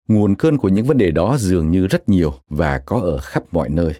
Nguồn 0.08 0.36
cơn 0.36 0.58
của 0.58 0.70
những 0.70 0.86
vấn 0.86 0.98
đề 0.98 1.12
đó 1.12 1.38
dường 1.40 1.72
như 1.72 1.88
rất 1.88 2.10
nhiều 2.10 2.34
và 2.48 2.80
có 2.80 3.00
ở 3.00 3.18
khắp 3.18 3.44
mọi 3.52 3.70
nơi. 3.70 3.94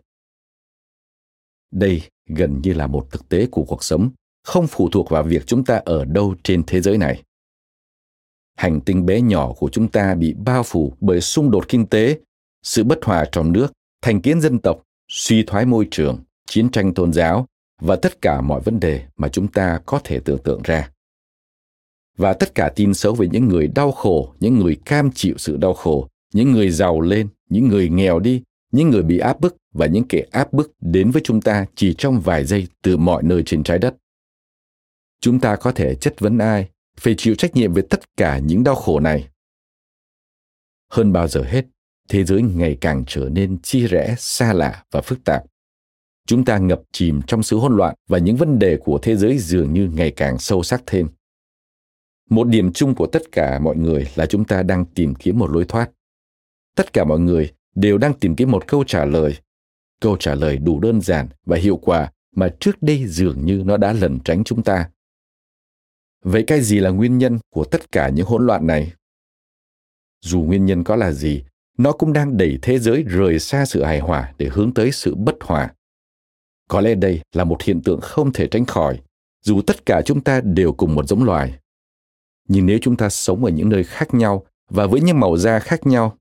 Đây 1.72 2.02
gần 2.28 2.62
như 2.64 2.74
là 2.74 2.88
một 2.88 3.12
thực 3.12 3.30
tế 3.30 3.48
của 3.52 3.64
cuộc 3.64 3.84
sống, 3.84 4.10
không 4.46 4.68
phụ 4.68 4.90
thuộc 4.90 5.10
vào 5.10 5.24
việc 5.24 5.48
chúng 5.48 5.66
ta 5.66 5.82
ở 5.86 6.06
đâu 6.06 6.36
trên 6.44 6.64
thế 6.68 6.82
giới 6.82 6.98
này. 6.98 7.24
Hành 8.58 8.82
tinh 8.82 9.06
bé 9.06 9.22
nhỏ 9.22 9.54
của 9.54 9.70
chúng 9.70 9.88
ta 9.88 10.16
bị 10.16 10.34
bao 10.34 10.64
phủ 10.64 10.94
bởi 11.02 11.22
xung 11.22 11.52
đột 11.52 11.68
kinh 11.68 11.86
tế, 11.86 12.20
sự 12.64 12.84
bất 12.84 13.04
hòa 13.04 13.26
trong 13.32 13.52
nước 13.52 13.68
thành 14.02 14.22
kiến 14.22 14.42
dân 14.42 14.60
tộc, 14.60 14.84
suy 15.10 15.44
thoái 15.44 15.66
môi 15.66 15.88
trường, 15.92 16.20
chiến 16.46 16.70
tranh 16.70 16.94
tôn 16.94 17.14
giáo 17.14 17.46
và 17.82 17.96
tất 17.96 18.22
cả 18.22 18.42
mọi 18.42 18.62
vấn 18.62 18.80
đề 18.80 19.02
mà 19.18 19.28
chúng 19.28 19.48
ta 19.48 19.80
có 19.86 20.00
thể 20.04 20.20
tưởng 20.20 20.40
tượng 20.44 20.62
ra. 20.64 20.90
và 22.18 22.34
tất 22.34 22.56
cả 22.56 22.72
tin 22.76 22.94
xấu 22.94 23.16
về 23.16 23.28
những 23.32 23.48
người 23.48 23.68
đau 23.68 23.92
khổ, 23.92 24.34
những 24.40 24.60
người 24.60 24.78
cam 24.86 25.12
chịu 25.12 25.36
sự 25.38 25.58
đau 25.58 25.74
khổ, 25.74 26.08
những 26.34 26.52
người 26.52 26.70
giàu 26.70 27.02
lên, 27.02 27.28
những 27.50 27.68
người 27.68 27.90
nghèo 27.90 28.20
đi, 28.20 28.42
những 28.72 28.90
người 28.90 29.04
bị 29.04 29.18
áp 29.18 29.40
bức 29.40 29.56
và 29.74 29.86
những 29.86 30.04
kẻ 30.10 30.24
áp 30.32 30.54
bức 30.54 30.72
đến 30.82 31.12
với 31.12 31.22
chúng 31.26 31.42
ta 31.42 31.66
chỉ 31.76 31.94
trong 31.98 32.20
vài 32.20 32.46
giây 32.46 32.68
từ 32.82 32.98
mọi 32.98 33.24
nơi 33.24 33.44
trên 33.46 33.64
trái 33.64 33.80
đất. 33.80 33.96
Chúng 35.26 35.40
ta 35.40 35.56
có 35.56 35.72
thể 35.72 35.96
chất 35.96 36.20
vấn 36.20 36.38
ai, 36.38 36.70
phải 36.98 37.16
chịu 37.18 37.36
trách 37.36 37.56
nhiệm 37.56 37.74
về 37.74 37.82
tất 37.90 38.18
cả 38.18 38.40
những 38.40 38.64
đau 38.64 38.76
khổ 38.76 39.00
này. 39.00 39.28
Hơn 40.92 41.14
bao 41.14 41.28
giờ 41.28 41.44
hết, 41.44 41.66
thế 42.10 42.24
giới 42.24 42.42
ngày 42.42 42.78
càng 42.82 43.04
trở 43.08 43.30
nên 43.30 43.62
chi 43.62 43.88
rẽ, 43.88 44.16
xa 44.20 44.54
lạ 44.54 44.84
và 44.92 45.02
phức 45.02 45.24
tạp. 45.24 45.44
Chúng 46.28 46.46
ta 46.46 46.58
ngập 46.58 46.82
chìm 46.92 47.22
trong 47.28 47.44
sự 47.44 47.58
hỗn 47.58 47.76
loạn 47.76 47.96
và 48.08 48.18
những 48.18 48.36
vấn 48.36 48.60
đề 48.60 48.78
của 48.78 49.00
thế 49.02 49.16
giới 49.16 49.38
dường 49.38 49.74
như 49.74 49.90
ngày 49.94 50.12
càng 50.12 50.38
sâu 50.38 50.64
sắc 50.64 50.84
thêm. 50.86 51.08
Một 52.30 52.48
điểm 52.48 52.74
chung 52.74 52.96
của 52.96 53.08
tất 53.08 53.32
cả 53.32 53.60
mọi 53.60 53.76
người 53.76 54.08
là 54.16 54.26
chúng 54.26 54.46
ta 54.46 54.64
đang 54.64 54.86
tìm 54.86 55.16
kiếm 55.16 55.40
một 55.40 55.52
lối 55.52 55.66
thoát. 55.66 55.90
Tất 56.76 56.94
cả 56.94 57.04
mọi 57.04 57.20
người 57.20 57.52
đều 57.76 57.98
đang 57.98 58.14
tìm 58.14 58.36
kiếm 58.36 58.52
một 58.52 58.68
câu 58.68 58.84
trả 58.84 59.06
lời. 59.06 59.38
Câu 60.02 60.18
trả 60.20 60.36
lời 60.36 60.58
đủ 60.58 60.80
đơn 60.80 61.02
giản 61.02 61.28
và 61.46 61.58
hiệu 61.58 61.78
quả 61.78 62.12
mà 62.36 62.50
trước 62.60 62.82
đây 62.82 63.08
dường 63.08 63.46
như 63.46 63.64
nó 63.66 63.78
đã 63.78 63.94
lẩn 63.94 64.20
tránh 64.20 64.44
chúng 64.44 64.64
ta. 64.64 64.90
Vậy 66.26 66.44
cái 66.48 66.62
gì 66.62 66.80
là 66.80 66.90
nguyên 66.90 67.18
nhân 67.18 67.40
của 67.50 67.64
tất 67.64 67.92
cả 67.92 68.10
những 68.10 68.26
hỗn 68.26 68.46
loạn 68.46 68.68
này? 68.68 68.94
Dù 70.22 70.42
nguyên 70.42 70.66
nhân 70.66 70.84
có 70.84 70.96
là 70.96 71.12
gì, 71.12 71.44
nó 71.78 71.92
cũng 71.92 72.14
đang 72.14 72.38
đẩy 72.38 72.60
thế 72.62 72.80
giới 72.80 73.04
rời 73.04 73.40
xa 73.40 73.66
sự 73.66 73.84
hài 73.84 74.00
hòa 74.00 74.34
để 74.38 74.50
hướng 74.54 74.74
tới 74.74 74.92
sự 74.92 75.16
bất 75.16 75.36
hòa. 75.42 75.74
Có 76.70 76.82
lẽ 76.82 76.96
đây 76.96 77.22
là 77.34 77.44
một 77.44 77.64
hiện 77.64 77.82
tượng 77.82 78.02
không 78.02 78.34
thể 78.34 78.48
tránh 78.48 78.66
khỏi, 78.66 79.02
dù 79.42 79.62
tất 79.62 79.86
cả 79.86 80.02
chúng 80.06 80.22
ta 80.22 80.42
đều 80.42 80.74
cùng 80.74 80.96
một 80.96 81.08
giống 81.08 81.24
loài. 81.24 81.60
Nhưng 82.48 82.66
nếu 82.66 82.80
chúng 82.82 82.98
ta 82.98 83.10
sống 83.10 83.46
ở 83.46 83.52
những 83.52 83.70
nơi 83.70 83.84
khác 83.84 84.14
nhau 84.14 84.46
và 84.70 84.88
với 84.88 85.02
những 85.02 85.20
màu 85.20 85.38
da 85.38 85.60
khác 85.60 85.88
nhau, 85.88 86.18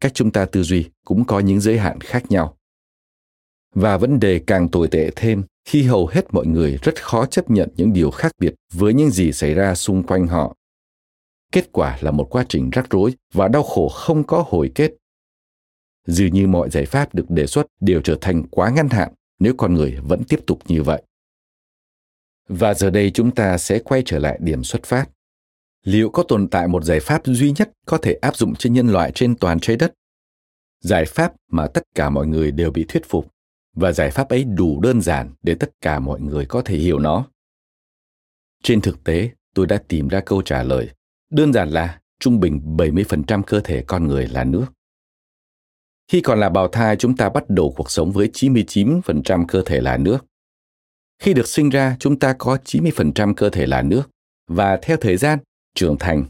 cách 0.00 0.14
chúng 0.14 0.30
ta 0.30 0.44
tư 0.44 0.62
duy 0.62 0.90
cũng 1.04 1.24
có 1.24 1.40
những 1.40 1.60
giới 1.60 1.78
hạn 1.78 2.00
khác 2.00 2.30
nhau. 2.30 2.56
Và 3.74 3.96
vấn 3.96 4.20
đề 4.20 4.40
càng 4.46 4.68
tồi 4.68 4.88
tệ 4.88 5.10
thêm 5.16 5.42
khi 5.64 5.82
hầu 5.82 6.06
hết 6.06 6.34
mọi 6.34 6.46
người 6.46 6.78
rất 6.82 7.02
khó 7.02 7.26
chấp 7.26 7.50
nhận 7.50 7.68
những 7.76 7.92
điều 7.92 8.10
khác 8.10 8.32
biệt 8.38 8.54
với 8.72 8.94
những 8.94 9.10
gì 9.10 9.32
xảy 9.32 9.54
ra 9.54 9.74
xung 9.74 10.02
quanh 10.02 10.26
họ. 10.26 10.56
Kết 11.52 11.72
quả 11.72 11.98
là 12.00 12.10
một 12.10 12.26
quá 12.30 12.44
trình 12.48 12.70
rắc 12.70 12.86
rối 12.90 13.14
và 13.32 13.48
đau 13.48 13.62
khổ 13.62 13.88
không 13.88 14.24
có 14.24 14.44
hồi 14.48 14.72
kết. 14.74 14.92
Dường 16.06 16.34
như 16.34 16.46
mọi 16.46 16.70
giải 16.70 16.86
pháp 16.86 17.14
được 17.14 17.30
đề 17.30 17.46
xuất 17.46 17.66
đều 17.80 18.00
trở 18.00 18.18
thành 18.20 18.44
quá 18.50 18.70
ngăn 18.70 18.88
hạn 18.88 19.12
nếu 19.38 19.54
con 19.56 19.74
người 19.74 19.98
vẫn 20.02 20.24
tiếp 20.24 20.40
tục 20.46 20.58
như 20.68 20.82
vậy. 20.82 21.02
Và 22.48 22.74
giờ 22.74 22.90
đây 22.90 23.10
chúng 23.10 23.34
ta 23.34 23.58
sẽ 23.58 23.78
quay 23.78 24.02
trở 24.06 24.18
lại 24.18 24.38
điểm 24.42 24.64
xuất 24.64 24.82
phát. 24.82 25.06
Liệu 25.84 26.10
có 26.10 26.22
tồn 26.22 26.48
tại 26.48 26.68
một 26.68 26.84
giải 26.84 27.00
pháp 27.00 27.22
duy 27.24 27.52
nhất 27.58 27.70
có 27.86 27.98
thể 27.98 28.14
áp 28.14 28.36
dụng 28.36 28.54
cho 28.54 28.70
nhân 28.70 28.88
loại 28.88 29.12
trên 29.14 29.34
toàn 29.36 29.60
trái 29.60 29.76
đất? 29.76 29.94
Giải 30.80 31.04
pháp 31.04 31.32
mà 31.50 31.66
tất 31.66 31.82
cả 31.94 32.10
mọi 32.10 32.26
người 32.26 32.50
đều 32.52 32.70
bị 32.70 32.84
thuyết 32.88 33.02
phục 33.08 33.33
và 33.74 33.92
giải 33.92 34.10
pháp 34.10 34.28
ấy 34.28 34.44
đủ 34.44 34.80
đơn 34.80 35.00
giản 35.00 35.34
để 35.42 35.54
tất 35.54 35.70
cả 35.80 36.00
mọi 36.00 36.20
người 36.20 36.46
có 36.46 36.62
thể 36.62 36.76
hiểu 36.76 36.98
nó. 36.98 37.26
Trên 38.62 38.80
thực 38.80 39.04
tế, 39.04 39.30
tôi 39.54 39.66
đã 39.66 39.82
tìm 39.88 40.08
ra 40.08 40.20
câu 40.20 40.42
trả 40.42 40.62
lời. 40.62 40.90
Đơn 41.30 41.52
giản 41.52 41.70
là 41.70 42.00
trung 42.20 42.40
bình 42.40 42.76
70% 42.76 43.42
cơ 43.42 43.60
thể 43.60 43.84
con 43.86 44.08
người 44.08 44.28
là 44.28 44.44
nước. 44.44 44.66
Khi 46.08 46.20
còn 46.20 46.40
là 46.40 46.48
bào 46.48 46.68
thai, 46.68 46.96
chúng 46.96 47.16
ta 47.16 47.28
bắt 47.28 47.44
đầu 47.48 47.74
cuộc 47.76 47.90
sống 47.90 48.12
với 48.12 48.30
99% 48.32 49.44
cơ 49.48 49.62
thể 49.66 49.80
là 49.80 49.96
nước. 49.96 50.18
Khi 51.18 51.34
được 51.34 51.48
sinh 51.48 51.70
ra, 51.70 51.96
chúng 52.00 52.18
ta 52.18 52.34
có 52.38 52.58
90% 52.64 53.34
cơ 53.34 53.50
thể 53.50 53.66
là 53.66 53.82
nước 53.82 54.02
và 54.48 54.78
theo 54.82 54.96
thời 55.00 55.16
gian 55.16 55.38
trưởng 55.74 55.98
thành, 55.98 56.24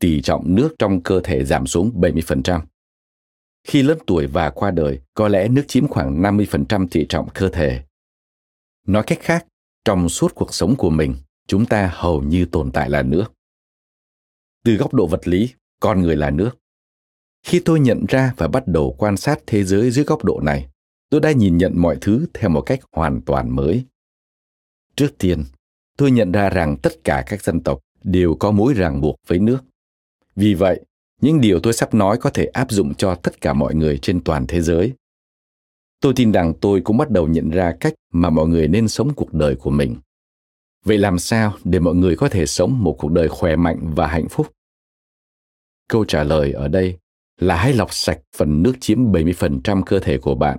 tỷ 0.00 0.20
trọng 0.22 0.54
nước 0.54 0.74
trong 0.78 1.02
cơ 1.02 1.20
thể 1.24 1.44
giảm 1.44 1.66
xuống 1.66 2.00
70%. 2.00 2.60
Khi 3.66 3.82
lớn 3.82 3.98
tuổi 4.06 4.26
và 4.26 4.50
qua 4.50 4.70
đời, 4.70 5.00
có 5.14 5.28
lẽ 5.28 5.48
nước 5.48 5.64
chiếm 5.68 5.88
khoảng 5.88 6.22
50% 6.22 6.86
thị 6.90 7.06
trọng 7.08 7.28
cơ 7.34 7.48
thể. 7.48 7.82
Nói 8.86 9.02
cách 9.06 9.18
khác, 9.20 9.46
trong 9.84 10.08
suốt 10.08 10.34
cuộc 10.34 10.54
sống 10.54 10.76
của 10.76 10.90
mình, 10.90 11.14
chúng 11.46 11.66
ta 11.66 11.90
hầu 11.94 12.22
như 12.22 12.44
tồn 12.44 12.72
tại 12.72 12.90
là 12.90 13.02
nước. 13.02 13.24
Từ 14.64 14.76
góc 14.76 14.94
độ 14.94 15.06
vật 15.06 15.28
lý, 15.28 15.54
con 15.80 16.00
người 16.00 16.16
là 16.16 16.30
nước. 16.30 16.50
Khi 17.42 17.60
tôi 17.64 17.80
nhận 17.80 18.04
ra 18.08 18.34
và 18.36 18.48
bắt 18.48 18.62
đầu 18.66 18.94
quan 18.98 19.16
sát 19.16 19.38
thế 19.46 19.64
giới 19.64 19.90
dưới 19.90 20.04
góc 20.04 20.24
độ 20.24 20.40
này, 20.40 20.68
tôi 21.10 21.20
đã 21.20 21.32
nhìn 21.32 21.56
nhận 21.56 21.72
mọi 21.76 21.98
thứ 22.00 22.26
theo 22.34 22.50
một 22.50 22.60
cách 22.60 22.80
hoàn 22.92 23.20
toàn 23.22 23.56
mới. 23.56 23.84
Trước 24.96 25.18
tiên, 25.18 25.44
tôi 25.96 26.10
nhận 26.10 26.32
ra 26.32 26.50
rằng 26.50 26.76
tất 26.82 26.92
cả 27.04 27.24
các 27.26 27.42
dân 27.42 27.60
tộc 27.60 27.80
đều 28.04 28.34
có 28.34 28.50
mối 28.50 28.74
ràng 28.74 29.00
buộc 29.00 29.16
với 29.26 29.38
nước. 29.38 29.58
Vì 30.36 30.54
vậy, 30.54 30.84
những 31.20 31.40
điều 31.40 31.60
tôi 31.60 31.72
sắp 31.72 31.94
nói 31.94 32.18
có 32.20 32.30
thể 32.30 32.44
áp 32.44 32.70
dụng 32.70 32.94
cho 32.94 33.14
tất 33.14 33.40
cả 33.40 33.52
mọi 33.52 33.74
người 33.74 33.98
trên 33.98 34.24
toàn 34.24 34.46
thế 34.46 34.60
giới. 34.60 34.92
Tôi 36.00 36.12
tin 36.16 36.32
rằng 36.32 36.54
tôi 36.60 36.80
cũng 36.80 36.96
bắt 36.96 37.10
đầu 37.10 37.28
nhận 37.28 37.50
ra 37.50 37.76
cách 37.80 37.94
mà 38.12 38.30
mọi 38.30 38.48
người 38.48 38.68
nên 38.68 38.88
sống 38.88 39.14
cuộc 39.14 39.34
đời 39.34 39.56
của 39.56 39.70
mình. 39.70 39.96
Vậy 40.84 40.98
làm 40.98 41.18
sao 41.18 41.54
để 41.64 41.78
mọi 41.78 41.94
người 41.94 42.16
có 42.16 42.28
thể 42.28 42.46
sống 42.46 42.84
một 42.84 42.96
cuộc 42.98 43.12
đời 43.12 43.28
khỏe 43.28 43.56
mạnh 43.56 43.92
và 43.96 44.06
hạnh 44.06 44.28
phúc? 44.28 44.52
Câu 45.88 46.04
trả 46.04 46.24
lời 46.24 46.52
ở 46.52 46.68
đây 46.68 46.98
là 47.40 47.56
hãy 47.56 47.72
lọc 47.72 47.94
sạch 47.94 48.20
phần 48.36 48.62
nước 48.62 48.72
chiếm 48.80 49.12
70% 49.12 49.82
cơ 49.82 49.98
thể 49.98 50.18
của 50.18 50.34
bạn. 50.34 50.58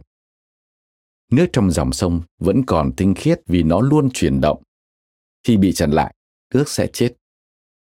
Nước 1.31 1.47
trong 1.53 1.71
dòng 1.71 1.93
sông 1.93 2.21
vẫn 2.39 2.65
còn 2.65 2.91
tinh 2.97 3.13
khiết 3.13 3.41
vì 3.47 3.63
nó 3.63 3.81
luôn 3.81 4.09
chuyển 4.13 4.41
động. 4.41 4.63
Khi 5.43 5.57
bị 5.57 5.71
chặn 5.73 5.91
lại, 5.91 6.15
nước 6.53 6.69
sẽ 6.69 6.87
chết. 6.87 7.13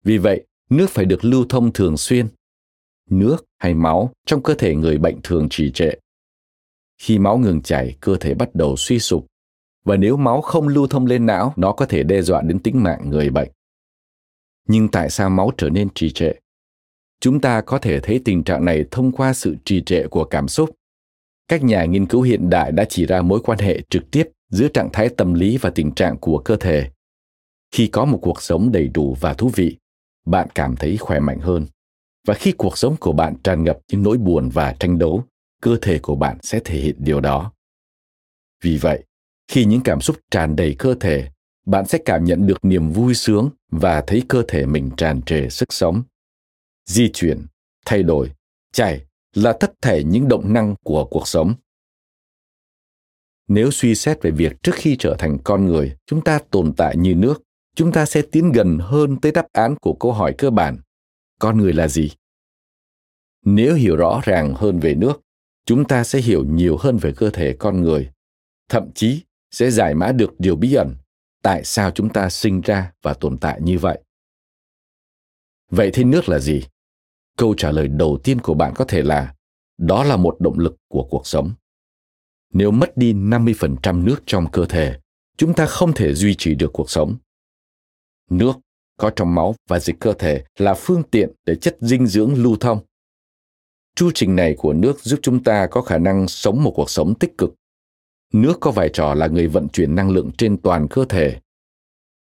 Vì 0.05 0.19
vậy, 0.19 0.47
nước 0.71 0.91
phải 0.91 1.05
được 1.05 1.25
lưu 1.25 1.47
thông 1.49 1.73
thường 1.73 1.97
xuyên 1.97 2.29
nước 3.13 3.45
hay 3.59 3.75
máu 3.75 4.11
trong 4.27 4.43
cơ 4.43 4.55
thể 4.55 4.75
người 4.75 4.99
bệnh 4.99 5.21
thường 5.23 5.49
trì 5.51 5.71
trệ. 5.71 5.91
Khi 6.99 7.19
máu 7.19 7.39
ngừng 7.39 7.63
chảy, 7.63 7.97
cơ 8.01 8.17
thể 8.17 8.35
bắt 8.35 8.55
đầu 8.55 8.77
suy 8.77 8.99
sụp 8.99 9.27
và 9.85 9.97
nếu 9.97 10.17
máu 10.17 10.41
không 10.41 10.69
lưu 10.69 10.87
thông 10.87 11.07
lên 11.07 11.27
não, 11.27 11.53
nó 11.57 11.73
có 11.73 11.87
thể 11.87 12.03
đe 12.03 12.23
dọa 12.23 12.43
đến 12.43 12.59
tính 12.59 12.83
mạng 12.83 13.11
người 13.11 13.31
bệnh. 13.31 13.49
Nhưng 14.69 14.89
tại 14.89 15.11
sao 15.11 15.31
máu 15.31 15.53
trở 15.57 15.71
nên 15.71 15.89
trì 15.95 16.11
trệ? 16.11 16.33
Chúng 17.21 17.41
ta 17.41 17.61
có 17.61 17.79
thể 17.79 18.01
thấy 18.01 18.21
tình 18.25 18.45
trạng 18.45 18.65
này 18.65 18.85
thông 18.91 19.13
qua 19.13 19.33
sự 19.33 19.57
trì 19.65 19.83
trệ 19.83 20.07
của 20.07 20.25
cảm 20.25 20.49
xúc. 20.49 20.71
Các 21.49 21.63
nhà 21.63 21.85
nghiên 21.85 22.07
cứu 22.07 22.23
hiện 22.23 22.51
đại 22.51 22.73
đã 22.73 22.85
chỉ 22.89 23.07
ra 23.07 23.23
mối 23.23 23.41
quan 23.45 23.59
hệ 23.59 23.81
trực 23.91 24.11
tiếp 24.11 24.25
giữa 24.49 24.69
trạng 24.69 24.93
thái 24.93 25.09
tâm 25.09 25.35
lý 25.35 25.57
và 25.57 25.71
tình 25.71 25.95
trạng 25.95 26.19
của 26.19 26.39
cơ 26.39 26.57
thể. 26.57 26.91
Khi 27.71 27.87
có 27.87 28.05
một 28.05 28.19
cuộc 28.23 28.43
sống 28.43 28.73
đầy 28.73 28.89
đủ 28.89 29.17
và 29.21 29.35
thú 29.35 29.51
vị, 29.55 29.77
bạn 30.27 30.49
cảm 30.55 30.77
thấy 30.77 30.97
khỏe 30.97 31.21
mạnh 31.21 31.41
hơn 31.41 31.67
và 32.27 32.35
khi 32.35 32.53
cuộc 32.53 32.79
sống 32.79 32.97
của 33.01 33.13
bạn 33.13 33.35
tràn 33.45 33.65
ngập 33.65 33.79
những 33.93 34.03
nỗi 34.03 34.19
buồn 34.19 34.49
và 34.49 34.73
tranh 34.81 34.99
đấu, 34.99 35.25
cơ 35.63 35.77
thể 35.83 35.99
của 35.99 36.15
bạn 36.15 36.39
sẽ 36.43 36.61
thể 36.65 36.79
hiện 36.79 36.97
điều 36.99 37.21
đó. 37.21 37.53
Vì 38.63 38.77
vậy, 38.77 39.05
khi 39.49 39.65
những 39.65 39.81
cảm 39.81 40.01
xúc 40.01 40.17
tràn 40.31 40.57
đầy 40.57 40.75
cơ 40.79 40.95
thể, 41.01 41.31
bạn 41.67 41.87
sẽ 41.87 41.99
cảm 42.05 42.25
nhận 42.25 42.47
được 42.47 42.65
niềm 42.65 42.91
vui 42.91 43.15
sướng 43.15 43.51
và 43.71 44.05
thấy 44.07 44.23
cơ 44.29 44.43
thể 44.49 44.67
mình 44.67 44.91
tràn 44.97 45.23
trề 45.23 45.49
sức 45.49 45.73
sống. 45.73 46.03
Di 46.87 47.11
chuyển, 47.13 47.47
thay 47.87 48.03
đổi 48.03 48.31
chảy 48.73 49.07
là 49.35 49.53
tất 49.53 49.73
thể 49.83 50.05
những 50.05 50.29
động 50.29 50.53
năng 50.53 50.75
của 50.85 51.05
cuộc 51.05 51.29
sống. 51.29 51.55
Nếu 53.49 53.71
suy 53.71 53.95
xét 53.95 54.23
về 54.23 54.31
việc 54.31 54.63
trước 54.63 54.75
khi 54.75 54.97
trở 54.99 55.17
thành 55.19 55.39
con 55.45 55.67
người, 55.67 55.97
chúng 56.07 56.25
ta 56.25 56.39
tồn 56.51 56.73
tại 56.77 56.97
như 56.97 57.15
nước, 57.15 57.43
chúng 57.75 57.93
ta 57.93 58.07
sẽ 58.07 58.23
tiến 58.23 58.53
gần 58.53 58.79
hơn 58.79 59.21
tới 59.21 59.33
đáp 59.33 59.47
án 59.53 59.77
của 59.77 59.95
câu 59.95 60.13
hỏi 60.13 60.35
cơ 60.39 60.51
bản 60.51 60.79
con 61.41 61.59
người 61.59 61.73
là 61.73 61.89
gì 61.89 62.11
nếu 63.45 63.75
hiểu 63.75 63.97
rõ 63.97 64.21
ràng 64.25 64.55
hơn 64.55 64.81
về 64.81 64.95
nước 64.95 65.21
chúng 65.67 65.85
ta 65.85 66.05
sẽ 66.05 66.21
hiểu 66.21 66.45
nhiều 66.45 66.77
hơn 66.77 66.97
về 66.97 67.13
cơ 67.17 67.31
thể 67.31 67.57
con 67.59 67.83
người 67.83 68.11
thậm 68.69 68.91
chí 68.95 69.23
sẽ 69.51 69.71
giải 69.71 69.95
mã 69.95 70.13
được 70.13 70.31
điều 70.39 70.57
bí 70.57 70.75
ẩn 70.75 70.95
tại 71.43 71.65
sao 71.65 71.91
chúng 71.91 72.13
ta 72.13 72.31
sinh 72.31 72.61
ra 72.61 72.93
và 73.03 73.15
tồn 73.15 73.39
tại 73.39 73.61
như 73.63 73.79
vậy 73.79 73.99
vậy 75.71 75.91
thì 75.93 76.05
nước 76.05 76.29
là 76.29 76.39
gì 76.39 76.63
câu 77.37 77.55
trả 77.57 77.73
lời 77.73 77.89
đầu 77.89 78.19
tiên 78.25 78.41
của 78.41 78.55
bạn 78.55 78.73
có 78.77 78.85
thể 78.85 79.03
là 79.03 79.35
đó 79.81 80.05
là 80.05 80.17
một 80.17 80.37
động 80.41 80.59
lực 80.59 80.77
của 80.89 81.07
cuộc 81.11 81.27
sống. 81.27 81.53
Nếu 82.53 82.71
mất 82.71 82.97
đi 82.97 83.15
50% 83.15 84.05
nước 84.05 84.23
trong 84.27 84.51
cơ 84.51 84.67
thể, 84.67 85.01
chúng 85.37 85.55
ta 85.55 85.67
không 85.67 85.93
thể 85.93 86.15
duy 86.15 86.35
trì 86.35 86.55
được 86.55 86.71
cuộc 86.73 86.91
sống. 86.91 87.17
Nước 88.31 88.53
có 89.01 89.11
trong 89.11 89.35
máu 89.35 89.55
và 89.69 89.81
dịch 89.81 89.97
cơ 90.01 90.13
thể 90.13 90.45
là 90.59 90.75
phương 90.75 91.03
tiện 91.03 91.31
để 91.47 91.55
chất 91.55 91.77
dinh 91.81 92.07
dưỡng 92.07 92.35
lưu 92.35 92.57
thông. 92.61 92.81
Chu 93.97 94.11
trình 94.15 94.37
này 94.37 94.55
của 94.59 94.73
nước 94.73 95.01
giúp 95.01 95.21
chúng 95.23 95.43
ta 95.43 95.67
có 95.67 95.83
khả 95.83 95.99
năng 95.99 96.29
sống 96.29 96.63
một 96.63 96.73
cuộc 96.77 96.91
sống 96.91 97.15
tích 97.15 97.39
cực. 97.39 97.55
Nước 98.33 98.59
có 98.61 98.71
vai 98.71 98.89
trò 98.93 99.15
là 99.15 99.27
người 99.27 99.47
vận 99.47 99.69
chuyển 99.69 99.95
năng 99.95 100.11
lượng 100.11 100.31
trên 100.39 100.57
toàn 100.57 100.89
cơ 100.89 101.05
thể. 101.09 101.41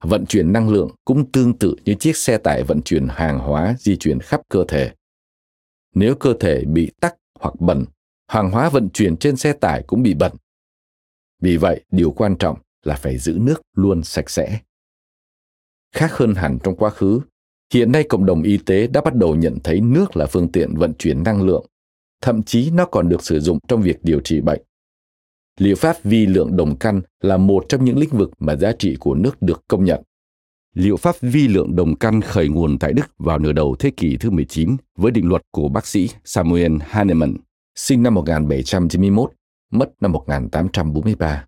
Vận 0.03 0.25
chuyển 0.25 0.53
năng 0.53 0.69
lượng 0.69 0.91
cũng 1.05 1.31
tương 1.31 1.57
tự 1.57 1.75
như 1.85 1.93
chiếc 1.93 2.17
xe 2.17 2.37
tải 2.37 2.63
vận 2.63 2.81
chuyển 2.81 3.07
hàng 3.07 3.39
hóa 3.39 3.75
di 3.79 3.97
chuyển 3.97 4.19
khắp 4.19 4.41
cơ 4.49 4.65
thể. 4.67 4.91
Nếu 5.95 6.15
cơ 6.15 6.33
thể 6.39 6.65
bị 6.65 6.91
tắc 7.01 7.15
hoặc 7.39 7.53
bẩn, 7.59 7.85
hàng 8.27 8.51
hóa 8.51 8.69
vận 8.69 8.89
chuyển 8.89 9.17
trên 9.17 9.37
xe 9.37 9.53
tải 9.53 9.83
cũng 9.87 10.03
bị 10.03 10.13
bẩn. 10.13 10.31
Vì 11.41 11.57
vậy, 11.57 11.83
điều 11.91 12.11
quan 12.11 12.35
trọng 12.37 12.57
là 12.83 12.95
phải 12.95 13.17
giữ 13.17 13.37
nước 13.41 13.61
luôn 13.75 14.03
sạch 14.03 14.29
sẽ. 14.29 14.59
Khác 15.95 16.11
hơn 16.17 16.35
hẳn 16.35 16.57
trong 16.63 16.75
quá 16.75 16.89
khứ, 16.89 17.21
Hiện 17.73 17.91
nay 17.91 18.03
cộng 18.03 18.25
đồng 18.25 18.43
y 18.43 18.57
tế 18.57 18.87
đã 18.87 19.01
bắt 19.01 19.15
đầu 19.15 19.35
nhận 19.35 19.57
thấy 19.63 19.81
nước 19.81 20.17
là 20.17 20.25
phương 20.25 20.51
tiện 20.51 20.75
vận 20.75 20.93
chuyển 20.93 21.23
năng 21.23 21.41
lượng, 21.41 21.65
thậm 22.21 22.43
chí 22.43 22.71
nó 22.71 22.85
còn 22.85 23.09
được 23.09 23.23
sử 23.23 23.39
dụng 23.39 23.59
trong 23.67 23.81
việc 23.81 24.03
điều 24.03 24.19
trị 24.19 24.41
bệnh. 24.41 24.61
Liệu 25.59 25.75
pháp 25.75 26.03
vi 26.03 26.25
lượng 26.25 26.57
đồng 26.57 26.75
căn 26.75 27.01
là 27.21 27.37
một 27.37 27.65
trong 27.69 27.85
những 27.85 27.97
lĩnh 27.97 28.09
vực 28.09 28.31
mà 28.39 28.55
giá 28.55 28.71
trị 28.79 28.95
của 28.99 29.15
nước 29.15 29.41
được 29.41 29.63
công 29.67 29.85
nhận. 29.85 30.03
Liệu 30.75 30.97
pháp 30.97 31.15
vi 31.21 31.47
lượng 31.47 31.75
đồng 31.75 31.95
căn 31.95 32.21
khởi 32.21 32.49
nguồn 32.49 32.79
tại 32.79 32.93
Đức 32.93 33.05
vào 33.17 33.39
nửa 33.39 33.51
đầu 33.51 33.75
thế 33.79 33.91
kỷ 33.97 34.17
thứ 34.17 34.29
19 34.29 34.75
với 34.97 35.11
định 35.11 35.29
luật 35.29 35.41
của 35.51 35.69
bác 35.69 35.87
sĩ 35.87 36.09
Samuel 36.23 36.77
Hahnemann, 36.81 37.37
sinh 37.75 38.03
năm 38.03 38.13
1791, 38.13 39.31
mất 39.71 39.91
năm 40.01 40.11
1843. 40.11 41.45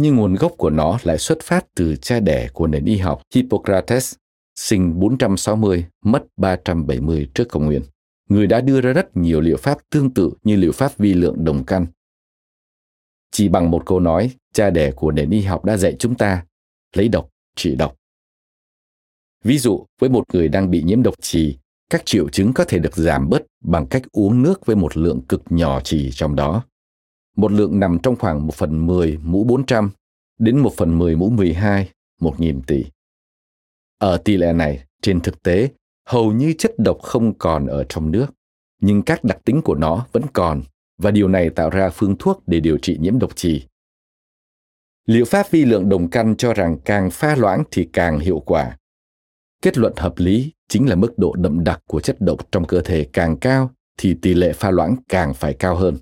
Nhưng 0.00 0.16
nguồn 0.16 0.34
gốc 0.34 0.52
của 0.58 0.70
nó 0.70 0.98
lại 1.02 1.18
xuất 1.18 1.38
phát 1.42 1.66
từ 1.74 1.96
cha 1.96 2.20
đẻ 2.20 2.48
của 2.52 2.66
nền 2.66 2.84
y 2.84 2.96
học 2.96 3.22
Hippocrates, 3.34 4.14
sinh 4.54 5.00
460, 5.00 5.86
mất 6.04 6.24
370 6.36 7.30
trước 7.34 7.44
công 7.48 7.66
nguyên. 7.66 7.82
Người 8.28 8.46
đã 8.46 8.60
đưa 8.60 8.80
ra 8.80 8.92
rất 8.92 9.16
nhiều 9.16 9.40
liệu 9.40 9.56
pháp 9.56 9.78
tương 9.90 10.14
tự 10.14 10.30
như 10.42 10.56
liệu 10.56 10.72
pháp 10.72 10.98
vi 10.98 11.14
lượng 11.14 11.44
đồng 11.44 11.64
căn. 11.64 11.86
Chỉ 13.30 13.48
bằng 13.48 13.70
một 13.70 13.86
câu 13.86 14.00
nói, 14.00 14.30
cha 14.52 14.70
đẻ 14.70 14.92
của 14.92 15.10
nền 15.10 15.30
y 15.30 15.40
học 15.40 15.64
đã 15.64 15.76
dạy 15.76 15.96
chúng 15.98 16.14
ta 16.14 16.44
lấy 16.96 17.08
độc 17.08 17.30
trị 17.56 17.74
độc. 17.76 17.96
Ví 19.44 19.58
dụ, 19.58 19.86
với 20.00 20.10
một 20.10 20.24
người 20.32 20.48
đang 20.48 20.70
bị 20.70 20.82
nhiễm 20.82 21.02
độc 21.02 21.14
trì, 21.20 21.58
các 21.90 22.06
triệu 22.06 22.28
chứng 22.28 22.52
có 22.52 22.64
thể 22.64 22.78
được 22.78 22.96
giảm 22.96 23.28
bớt 23.28 23.42
bằng 23.64 23.86
cách 23.86 24.02
uống 24.12 24.42
nước 24.42 24.66
với 24.66 24.76
một 24.76 24.96
lượng 24.96 25.20
cực 25.28 25.42
nhỏ 25.50 25.80
trì 25.80 26.10
trong 26.12 26.36
đó. 26.36 26.64
Một 27.38 27.52
lượng 27.52 27.80
nằm 27.80 27.98
trong 28.02 28.16
khoảng 28.16 28.46
1 28.46 28.54
phần 28.54 28.86
10 28.86 29.18
mũ 29.22 29.44
400 29.44 29.90
đến 30.38 30.58
1 30.58 30.72
phần 30.76 30.98
10 30.98 31.16
mũ 31.16 31.30
12, 31.30 31.90
1.000 32.20 32.60
tỷ. 32.66 32.84
Ở 33.98 34.16
tỷ 34.16 34.36
lệ 34.36 34.52
này, 34.52 34.84
trên 35.02 35.20
thực 35.20 35.42
tế, 35.42 35.70
hầu 36.06 36.32
như 36.32 36.54
chất 36.58 36.78
độc 36.78 36.98
không 37.02 37.38
còn 37.38 37.66
ở 37.66 37.84
trong 37.88 38.10
nước, 38.10 38.26
nhưng 38.80 39.02
các 39.02 39.24
đặc 39.24 39.38
tính 39.44 39.62
của 39.62 39.74
nó 39.74 40.06
vẫn 40.12 40.22
còn 40.32 40.62
và 40.98 41.10
điều 41.10 41.28
này 41.28 41.50
tạo 41.50 41.70
ra 41.70 41.90
phương 41.90 42.16
thuốc 42.18 42.42
để 42.46 42.60
điều 42.60 42.78
trị 42.78 42.98
nhiễm 43.00 43.18
độc 43.18 43.36
trì. 43.36 43.66
Liệu 45.06 45.24
pháp 45.24 45.50
vi 45.50 45.64
lượng 45.64 45.88
đồng 45.88 46.10
căn 46.10 46.36
cho 46.36 46.54
rằng 46.54 46.78
càng 46.84 47.10
pha 47.10 47.36
loãng 47.36 47.64
thì 47.70 47.88
càng 47.92 48.18
hiệu 48.18 48.40
quả. 48.40 48.76
Kết 49.62 49.78
luận 49.78 49.92
hợp 49.96 50.14
lý 50.16 50.52
chính 50.68 50.88
là 50.88 50.94
mức 50.94 51.18
độ 51.18 51.34
đậm 51.38 51.64
đặc 51.64 51.82
của 51.86 52.00
chất 52.00 52.20
độc 52.20 52.52
trong 52.52 52.66
cơ 52.66 52.80
thể 52.80 53.08
càng 53.12 53.36
cao 53.36 53.70
thì 53.96 54.14
tỷ 54.22 54.34
lệ 54.34 54.52
pha 54.52 54.70
loãng 54.70 54.96
càng 55.08 55.34
phải 55.34 55.54
cao 55.54 55.76
hơn. 55.76 55.96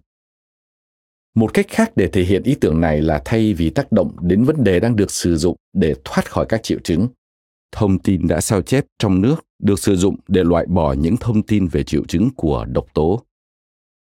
Một 1.37 1.55
cách 1.55 1.66
khác 1.69 1.93
để 1.97 2.09
thể 2.09 2.23
hiện 2.23 2.43
ý 2.43 2.55
tưởng 2.61 2.81
này 2.81 3.02
là 3.02 3.23
thay 3.25 3.55
vì 3.55 3.71
tác 3.71 3.93
động 3.93 4.16
đến 4.21 4.45
vấn 4.45 4.64
đề 4.64 4.81
đang 4.81 4.97
được 4.97 5.11
sử 5.11 5.37
dụng 5.37 5.57
để 5.73 5.95
thoát 6.05 6.31
khỏi 6.31 6.47
các 6.49 6.62
triệu 6.62 6.78
chứng, 6.85 7.09
thông 7.73 7.99
tin 7.99 8.28
đã 8.28 8.40
sao 8.40 8.62
chép 8.62 8.85
trong 8.99 9.23
nước 9.23 9.37
được 9.59 9.78
sử 9.78 9.97
dụng 9.97 10.16
để 10.28 10.45
loại 10.45 10.66
bỏ 10.66 10.93
những 10.93 11.16
thông 11.16 11.43
tin 11.43 11.66
về 11.66 11.83
triệu 11.83 12.05
chứng 12.09 12.31
của 12.37 12.64
độc 12.64 12.87
tố. 12.95 13.23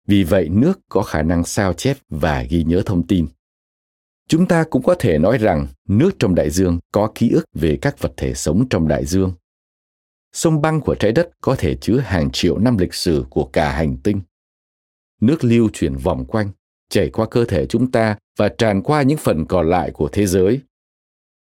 Vì 0.07 0.23
vậy, 0.23 0.49
nước 0.49 0.79
có 0.89 1.01
khả 1.01 1.21
năng 1.21 1.43
sao 1.43 1.73
chép 1.73 1.97
và 2.09 2.43
ghi 2.43 2.63
nhớ 2.63 2.81
thông 2.85 3.07
tin. 3.07 3.27
Chúng 4.27 4.47
ta 4.47 4.63
cũng 4.63 4.83
có 4.83 4.95
thể 4.99 5.17
nói 5.17 5.37
rằng 5.37 5.67
nước 5.87 6.11
trong 6.19 6.35
đại 6.35 6.49
dương 6.49 6.79
có 6.91 7.11
ký 7.15 7.29
ức 7.29 7.45
về 7.53 7.77
các 7.81 7.99
vật 7.99 8.13
thể 8.17 8.33
sống 8.33 8.69
trong 8.69 8.87
đại 8.87 9.05
dương. 9.05 9.33
Sông 10.33 10.61
băng 10.61 10.81
của 10.81 10.95
trái 10.95 11.11
đất 11.11 11.29
có 11.41 11.55
thể 11.55 11.75
chứa 11.75 11.97
hàng 11.97 12.31
triệu 12.31 12.57
năm 12.57 12.77
lịch 12.77 12.93
sử 12.93 13.25
của 13.29 13.49
cả 13.53 13.71
hành 13.71 13.97
tinh. 13.97 14.21
Nước 15.21 15.43
lưu 15.43 15.69
chuyển 15.73 15.95
vòng 15.95 16.25
quanh, 16.25 16.49
chảy 16.89 17.09
qua 17.09 17.27
cơ 17.31 17.45
thể 17.45 17.65
chúng 17.65 17.91
ta 17.91 18.17
và 18.37 18.49
tràn 18.49 18.81
qua 18.81 19.01
những 19.01 19.17
phần 19.17 19.45
còn 19.45 19.69
lại 19.69 19.91
của 19.91 20.09
thế 20.11 20.27
giới. 20.27 20.61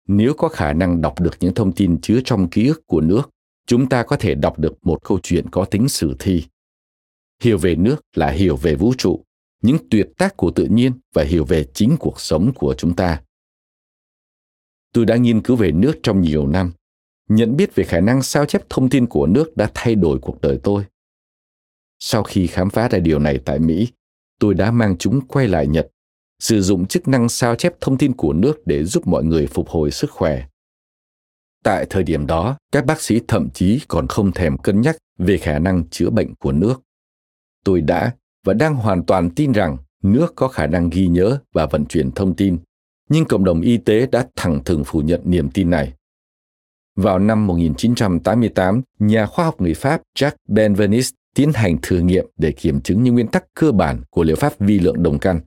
Nếu 0.09 0.35
có 0.35 0.49
khả 0.49 0.73
năng 0.73 1.01
đọc 1.01 1.21
được 1.21 1.37
những 1.41 1.55
thông 1.55 1.73
tin 1.73 2.01
chứa 2.01 2.21
trong 2.25 2.51
ký 2.51 2.67
ức 2.67 2.87
của 2.87 3.01
nước, 3.01 3.31
chúng 3.67 3.89
ta 3.89 4.03
có 4.03 4.17
thể 4.17 4.35
đọc 4.35 4.59
được 4.59 4.87
một 4.87 5.05
câu 5.05 5.19
chuyện 5.23 5.51
có 5.51 5.65
tính 5.65 5.89
sử 5.89 6.17
thi. 6.19 6.45
Hiểu 7.43 7.59
về 7.59 7.75
nước 7.75 8.01
là 8.15 8.31
hiểu 8.31 8.57
về 8.57 8.75
vũ 8.75 8.95
trụ, 8.99 9.25
những 9.63 9.77
tuyệt 9.91 10.09
tác 10.19 10.37
của 10.37 10.51
tự 10.51 10.65
nhiên 10.65 10.93
và 11.15 11.25
hiểu 11.25 11.45
về 11.45 11.65
chính 11.75 11.97
cuộc 12.01 12.21
sống 12.21 12.53
của 12.55 12.75
chúng 12.79 12.97
ta. 12.97 13.23
Tôi 14.93 15.05
đã 15.05 15.17
nghiên 15.17 15.43
cứu 15.43 15.57
về 15.57 15.73
nước 15.73 15.95
trong 16.03 16.21
nhiều 16.21 16.47
năm, 16.47 16.73
nhận 17.29 17.57
biết 17.57 17.75
về 17.75 17.85
khả 17.85 18.01
năng 18.01 18.23
sao 18.23 18.47
chép 18.47 18.63
thông 18.71 18.91
tin 18.91 19.07
của 19.07 19.27
nước 19.27 19.57
đã 19.57 19.71
thay 19.75 19.95
đổi 19.95 20.19
cuộc 20.23 20.41
đời 20.41 20.61
tôi. 20.63 20.85
Sau 21.99 22.23
khi 22.23 22.47
khám 22.47 22.71
phá 22.71 22.89
ra 22.89 22.99
điều 22.99 23.19
này 23.19 23.39
tại 23.45 23.59
Mỹ, 23.59 23.89
tôi 24.41 24.55
đã 24.55 24.71
mang 24.71 24.97
chúng 24.99 25.21
quay 25.27 25.49
lại 25.49 25.67
Nhật, 25.67 25.89
sử 26.39 26.63
dụng 26.63 26.87
chức 26.87 27.09
năng 27.09 27.29
sao 27.29 27.55
chép 27.55 27.73
thông 27.81 27.99
tin 27.99 28.13
của 28.13 28.33
nước 28.33 28.67
để 28.67 28.85
giúp 28.85 29.07
mọi 29.07 29.25
người 29.25 29.47
phục 29.47 29.69
hồi 29.69 29.91
sức 29.91 30.11
khỏe. 30.11 30.47
Tại 31.65 31.87
thời 31.91 32.03
điểm 32.03 32.27
đó, 32.27 32.57
các 32.73 32.87
bác 32.87 33.01
sĩ 33.01 33.21
thậm 33.29 33.49
chí 33.51 33.81
còn 33.89 34.07
không 34.07 34.33
thèm 34.33 34.59
cân 34.59 34.81
nhắc 34.81 34.97
về 35.19 35.39
khả 35.39 35.59
năng 35.59 35.89
chữa 35.89 36.11
bệnh 36.11 36.35
của 36.35 36.53
nước. 36.53 36.81
Tôi 37.65 37.81
đã 37.81 38.15
và 38.47 38.55
đang 38.55 38.75
hoàn 38.75 39.05
toàn 39.05 39.31
tin 39.31 39.53
rằng 39.53 39.77
nước 40.03 40.33
có 40.37 40.49
khả 40.49 40.67
năng 40.67 40.91
ghi 40.91 41.07
nhớ 41.07 41.39
và 41.53 41.67
vận 41.67 41.87
chuyển 41.87 42.11
thông 42.11 42.37
tin, 42.37 42.59
nhưng 43.09 43.25
cộng 43.25 43.45
đồng 43.45 43.61
y 43.61 43.77
tế 43.77 44.07
đã 44.07 44.27
thẳng 44.37 44.65
thừng 44.65 44.85
phủ 44.85 45.01
nhận 45.01 45.21
niềm 45.25 45.51
tin 45.51 45.71
này. 45.71 45.93
Vào 47.01 47.19
năm 47.19 47.47
1988, 47.47 48.83
nhà 48.99 49.27
khoa 49.27 49.45
học 49.45 49.61
người 49.61 49.75
Pháp 49.75 50.03
Jacques 50.19 50.37
Benveniste 50.49 51.17
tiến 51.35 51.53
hành 51.55 51.79
thử 51.83 51.99
nghiệm 51.99 52.27
để 52.37 52.53
kiểm 52.53 52.81
chứng 52.81 53.03
những 53.03 53.15
nguyên 53.15 53.29
tắc 53.29 53.45
cơ 53.55 53.73
bản 53.73 54.03
của 54.11 54.25
liệu 54.25 54.37
pháp 54.37 54.59
vi 54.59 54.79
lượng 54.79 55.03
đồng 55.03 55.19
căn. 55.19 55.41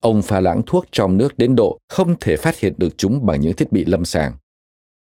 Ông 0.00 0.22
pha 0.22 0.40
lãng 0.40 0.62
thuốc 0.66 0.84
trong 0.92 1.16
nước 1.16 1.38
đến 1.38 1.56
độ 1.56 1.78
không 1.88 2.14
thể 2.20 2.36
phát 2.36 2.58
hiện 2.58 2.74
được 2.76 2.98
chúng 2.98 3.26
bằng 3.26 3.40
những 3.40 3.52
thiết 3.52 3.72
bị 3.72 3.84
lâm 3.84 4.04
sàng. 4.04 4.32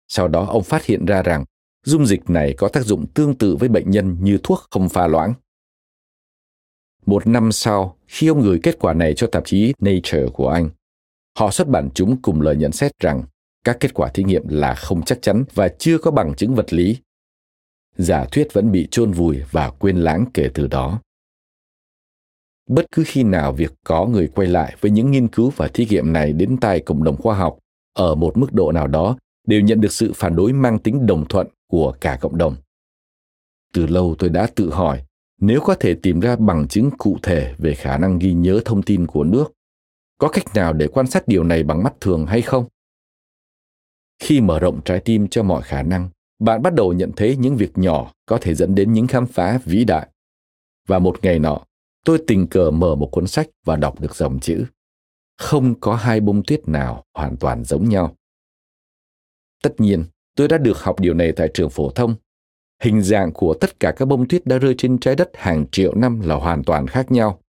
Sau 0.07 0.27
đó 0.27 0.45
ông 0.45 0.63
phát 0.63 0.85
hiện 0.85 1.05
ra 1.05 1.21
rằng 1.23 1.45
dung 1.85 2.05
dịch 2.05 2.29
này 2.29 2.53
có 2.57 2.67
tác 2.67 2.85
dụng 2.85 3.05
tương 3.07 3.35
tự 3.35 3.55
với 3.55 3.69
bệnh 3.69 3.91
nhân 3.91 4.17
như 4.19 4.37
thuốc 4.43 4.59
không 4.71 4.89
pha 4.89 5.07
loãng. 5.07 5.33
Một 7.05 7.27
năm 7.27 7.51
sau, 7.51 7.97
khi 8.07 8.27
ông 8.27 8.41
gửi 8.41 8.59
kết 8.63 8.79
quả 8.79 8.93
này 8.93 9.13
cho 9.13 9.27
tạp 9.27 9.45
chí 9.45 9.73
Nature 9.79 10.25
của 10.33 10.49
Anh, 10.49 10.69
họ 11.39 11.51
xuất 11.51 11.67
bản 11.67 11.89
chúng 11.93 12.21
cùng 12.21 12.41
lời 12.41 12.55
nhận 12.55 12.71
xét 12.71 12.91
rằng 12.99 13.23
các 13.67 13.77
kết 13.79 13.93
quả 13.93 14.09
thí 14.09 14.23
nghiệm 14.23 14.47
là 14.47 14.75
không 14.75 15.01
chắc 15.01 15.21
chắn 15.21 15.43
và 15.53 15.67
chưa 15.67 15.97
có 15.97 16.11
bằng 16.11 16.33
chứng 16.35 16.55
vật 16.55 16.73
lý. 16.73 16.97
Giả 17.97 18.25
thuyết 18.31 18.47
vẫn 18.53 18.71
bị 18.71 18.87
chôn 18.91 19.11
vùi 19.11 19.41
và 19.51 19.69
quên 19.69 19.97
lãng 19.97 20.25
kể 20.33 20.49
từ 20.53 20.67
đó. 20.67 21.01
Bất 22.69 22.85
cứ 22.91 23.03
khi 23.07 23.23
nào 23.23 23.53
việc 23.53 23.73
có 23.83 24.05
người 24.05 24.27
quay 24.27 24.47
lại 24.47 24.75
với 24.81 24.91
những 24.91 25.11
nghiên 25.11 25.27
cứu 25.27 25.51
và 25.55 25.67
thí 25.67 25.85
nghiệm 25.85 26.13
này 26.13 26.33
đến 26.33 26.57
tay 26.57 26.79
cộng 26.79 27.03
đồng 27.03 27.17
khoa 27.17 27.35
học 27.35 27.57
ở 27.93 28.15
một 28.15 28.37
mức 28.37 28.53
độ 28.53 28.71
nào 28.71 28.87
đó 28.87 29.17
đều 29.47 29.61
nhận 29.61 29.81
được 29.81 29.91
sự 29.91 30.11
phản 30.15 30.35
đối 30.35 30.53
mang 30.53 30.79
tính 30.79 31.05
đồng 31.05 31.27
thuận 31.27 31.47
của 31.67 31.93
cả 32.01 32.17
cộng 32.21 32.37
đồng. 32.37 32.55
Từ 33.73 33.87
lâu 33.87 34.15
tôi 34.19 34.29
đã 34.29 34.47
tự 34.55 34.69
hỏi 34.69 35.03
nếu 35.41 35.61
có 35.61 35.75
thể 35.79 35.93
tìm 35.93 36.19
ra 36.19 36.35
bằng 36.35 36.67
chứng 36.67 36.89
cụ 36.97 37.17
thể 37.23 37.55
về 37.57 37.73
khả 37.73 37.97
năng 37.97 38.19
ghi 38.19 38.33
nhớ 38.33 38.59
thông 38.65 38.81
tin 38.81 39.07
của 39.07 39.23
nước, 39.23 39.53
có 40.17 40.27
cách 40.27 40.55
nào 40.55 40.73
để 40.73 40.87
quan 40.87 41.07
sát 41.07 41.27
điều 41.27 41.43
này 41.43 41.63
bằng 41.63 41.83
mắt 41.83 41.93
thường 42.01 42.25
hay 42.25 42.41
không? 42.41 42.65
Khi 44.19 44.41
mở 44.41 44.59
rộng 44.59 44.81
trái 44.85 44.99
tim 44.99 45.27
cho 45.27 45.43
mọi 45.43 45.61
khả 45.61 45.83
năng, 45.83 46.09
bạn 46.39 46.61
bắt 46.61 46.73
đầu 46.73 46.93
nhận 46.93 47.11
thấy 47.15 47.35
những 47.35 47.55
việc 47.55 47.77
nhỏ 47.77 48.11
có 48.25 48.37
thể 48.41 48.55
dẫn 48.55 48.75
đến 48.75 48.93
những 48.93 49.07
khám 49.07 49.25
phá 49.25 49.59
vĩ 49.65 49.85
đại. 49.85 50.07
Và 50.87 50.99
một 50.99 51.19
ngày 51.21 51.39
nọ, 51.39 51.61
tôi 52.05 52.23
tình 52.27 52.47
cờ 52.47 52.71
mở 52.71 52.95
một 52.95 53.09
cuốn 53.11 53.27
sách 53.27 53.47
và 53.65 53.75
đọc 53.75 54.01
được 54.01 54.15
dòng 54.15 54.39
chữ 54.39 54.65
không 55.37 55.79
có 55.79 55.95
hai 55.95 56.19
bông 56.19 56.43
tuyết 56.43 56.67
nào 56.67 57.03
hoàn 57.13 57.37
toàn 57.37 57.63
giống 57.63 57.89
nhau. 57.89 58.15
Tất 59.63 59.73
nhiên, 59.77 60.05
tôi 60.35 60.47
đã 60.47 60.57
được 60.57 60.77
học 60.77 60.99
điều 60.99 61.13
này 61.13 61.31
tại 61.31 61.49
trường 61.53 61.69
phổ 61.69 61.91
thông. 61.91 62.15
Hình 62.83 63.01
dạng 63.01 63.31
của 63.33 63.53
tất 63.53 63.79
cả 63.79 63.93
các 63.97 64.05
bông 64.05 64.27
tuyết 64.27 64.45
đã 64.45 64.57
rơi 64.57 64.75
trên 64.77 64.99
trái 64.99 65.15
đất 65.15 65.29
hàng 65.33 65.65
triệu 65.71 65.95
năm 65.95 66.19
là 66.21 66.35
hoàn 66.35 66.63
toàn 66.63 66.87
khác 66.87 67.11
nhau. 67.11 67.39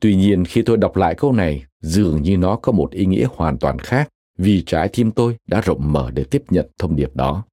Tuy 0.00 0.16
nhiên, 0.16 0.44
khi 0.44 0.62
tôi 0.62 0.76
đọc 0.76 0.96
lại 0.96 1.14
câu 1.14 1.32
này, 1.32 1.64
dường 1.80 2.22
như 2.22 2.36
nó 2.36 2.56
có 2.56 2.72
một 2.72 2.90
ý 2.90 3.06
nghĩa 3.06 3.26
hoàn 3.30 3.58
toàn 3.58 3.78
khác 3.78 4.08
vì 4.38 4.62
trái 4.66 4.88
tim 4.92 5.10
tôi 5.10 5.36
đã 5.46 5.60
rộng 5.60 5.92
mở 5.92 6.10
để 6.10 6.24
tiếp 6.24 6.42
nhận 6.50 6.70
thông 6.78 6.96
điệp 6.96 7.16
đó. 7.16 7.44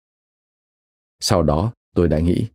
Sau 1.20 1.44
đó, 1.44 1.74
tôi 1.96 2.08
đã 2.08 2.20
nghĩ, 2.20 2.48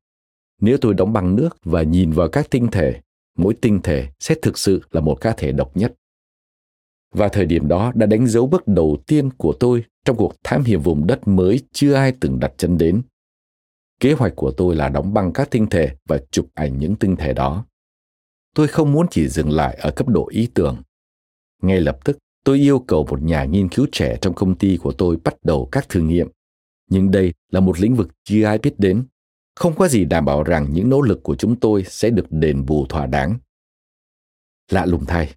nếu 0.61 0.79
tôi 0.81 0.95
đóng 0.95 1.13
băng 1.13 1.37
nước 1.37 1.49
và 1.65 1.83
nhìn 1.83 2.13
vào 2.13 2.29
các 2.29 2.51
tinh 2.51 2.69
thể, 2.73 3.01
mỗi 3.37 3.55
tinh 3.61 3.81
thể 3.83 4.09
sẽ 4.21 4.35
thực 4.43 4.59
sự 4.59 4.83
là 4.91 5.01
một 5.01 5.21
cá 5.21 5.33
thể 5.33 5.53
độc 5.53 5.77
nhất. 5.77 5.95
Và 7.15 7.29
thời 7.29 7.47
điểm 7.47 7.69
đó 7.69 7.93
đã 7.95 8.07
đánh 8.07 8.27
dấu 8.27 8.47
bước 8.47 8.63
đầu 8.67 8.97
tiên 9.07 9.31
của 9.31 9.55
tôi 9.61 9.85
trong 10.05 10.17
cuộc 10.17 10.35
thám 10.45 10.65
hiểm 10.65 10.81
vùng 10.81 11.07
đất 11.07 11.29
mới 11.29 11.61
chưa 11.73 11.95
ai 11.95 12.13
từng 12.21 12.41
đặt 12.41 12.53
chân 12.57 12.79
đến. 12.79 13.03
Kế 14.01 14.13
hoạch 14.13 14.33
của 14.37 14.51
tôi 14.51 14.77
là 14.77 14.89
đóng 14.89 15.15
băng 15.15 15.33
các 15.33 15.51
tinh 15.51 15.67
thể 15.67 15.97
và 16.09 16.19
chụp 16.31 16.47
ảnh 16.55 16.79
những 16.79 16.97
tinh 16.97 17.17
thể 17.17 17.33
đó. 17.33 17.67
Tôi 18.55 18.69
không 18.69 18.93
muốn 18.93 19.07
chỉ 19.11 19.29
dừng 19.29 19.51
lại 19.51 19.77
ở 19.81 19.91
cấp 19.91 20.09
độ 20.09 20.29
ý 20.29 20.49
tưởng. 20.55 20.83
Ngay 21.63 21.81
lập 21.81 21.99
tức, 22.05 22.19
tôi 22.45 22.59
yêu 22.59 22.79
cầu 22.79 23.07
một 23.11 23.23
nhà 23.23 23.45
nghiên 23.45 23.69
cứu 23.69 23.87
trẻ 23.93 24.19
trong 24.21 24.35
công 24.35 24.55
ty 24.55 24.77
của 24.77 24.93
tôi 24.93 25.17
bắt 25.25 25.35
đầu 25.43 25.69
các 25.73 25.89
thử 25.89 26.01
nghiệm. 26.01 26.29
Nhưng 26.91 27.11
đây 27.11 27.33
là 27.51 27.61
một 27.61 27.81
lĩnh 27.81 27.97
vực 27.97 28.09
chưa 28.25 28.45
ai 28.45 28.59
biết 28.59 28.75
đến. 28.79 29.05
Không 29.57 29.75
có 29.77 29.89
gì 29.89 30.05
đảm 30.05 30.25
bảo 30.25 30.43
rằng 30.43 30.73
những 30.73 30.89
nỗ 30.89 31.01
lực 31.01 31.23
của 31.23 31.35
chúng 31.35 31.61
tôi 31.61 31.85
sẽ 31.89 32.11
được 32.11 32.27
đền 32.31 32.67
bù 32.67 32.87
thỏa 32.87 33.07
đáng. 33.07 33.39
Lạ 34.71 34.87
lùng 34.87 35.07
thay, 35.07 35.35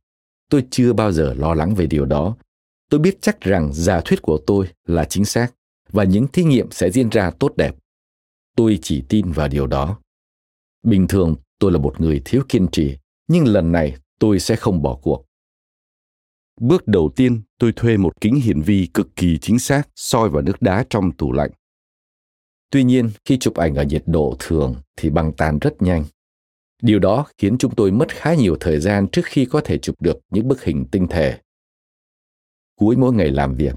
tôi 0.49 0.65
chưa 0.69 0.93
bao 0.93 1.11
giờ 1.11 1.33
lo 1.37 1.53
lắng 1.53 1.75
về 1.75 1.87
điều 1.87 2.05
đó. 2.05 2.35
Tôi 2.89 2.99
biết 2.99 3.17
chắc 3.21 3.41
rằng 3.41 3.73
giả 3.73 4.01
thuyết 4.05 4.21
của 4.21 4.39
tôi 4.47 4.67
là 4.87 5.05
chính 5.05 5.25
xác 5.25 5.53
và 5.89 6.03
những 6.03 6.27
thí 6.27 6.43
nghiệm 6.43 6.71
sẽ 6.71 6.91
diễn 6.91 7.09
ra 7.09 7.31
tốt 7.39 7.53
đẹp. 7.57 7.75
tôi 8.55 8.79
chỉ 8.81 9.03
tin 9.09 9.31
vào 9.31 9.47
điều 9.47 9.67
đó. 9.67 9.99
Bình 10.83 11.07
thường 11.07 11.35
tôi 11.59 11.71
là 11.71 11.77
một 11.77 12.01
người 12.01 12.21
thiếu 12.25 12.41
kiên 12.49 12.67
trì, 12.71 12.97
nhưng 13.27 13.47
lần 13.47 13.71
này 13.71 13.95
tôi 14.19 14.39
sẽ 14.39 14.55
không 14.55 14.81
bỏ 14.81 14.99
cuộc. 15.01 15.25
Bước 16.61 16.87
đầu 16.87 17.11
tiên, 17.15 17.41
tôi 17.59 17.73
thuê 17.75 17.97
một 17.97 18.21
kính 18.21 18.35
hiển 18.35 18.61
vi 18.61 18.87
cực 18.93 19.15
kỳ 19.15 19.37
chính 19.37 19.59
xác 19.59 19.89
soi 19.95 20.29
vào 20.29 20.41
nước 20.41 20.61
đá 20.61 20.85
trong 20.89 21.11
tủ 21.11 21.31
lạnh. 21.31 21.51
Tuy 22.69 22.83
nhiên, 22.83 23.09
khi 23.25 23.37
chụp 23.37 23.55
ảnh 23.55 23.75
ở 23.75 23.83
nhiệt 23.83 24.03
độ 24.05 24.35
thường 24.39 24.75
thì 24.97 25.09
băng 25.09 25.33
tan 25.33 25.59
rất 25.59 25.81
nhanh. 25.81 26.03
Điều 26.81 26.99
đó 26.99 27.25
khiến 27.37 27.57
chúng 27.57 27.75
tôi 27.75 27.91
mất 27.91 28.15
khá 28.15 28.33
nhiều 28.33 28.57
thời 28.59 28.79
gian 28.79 29.07
trước 29.07 29.21
khi 29.25 29.45
có 29.45 29.61
thể 29.61 29.77
chụp 29.77 29.95
được 30.01 30.19
những 30.29 30.47
bức 30.47 30.63
hình 30.63 30.85
tinh 30.91 31.07
thể. 31.07 31.39
Cuối 32.75 32.97
mỗi 32.97 33.13
ngày 33.13 33.31
làm 33.31 33.55
việc, 33.55 33.75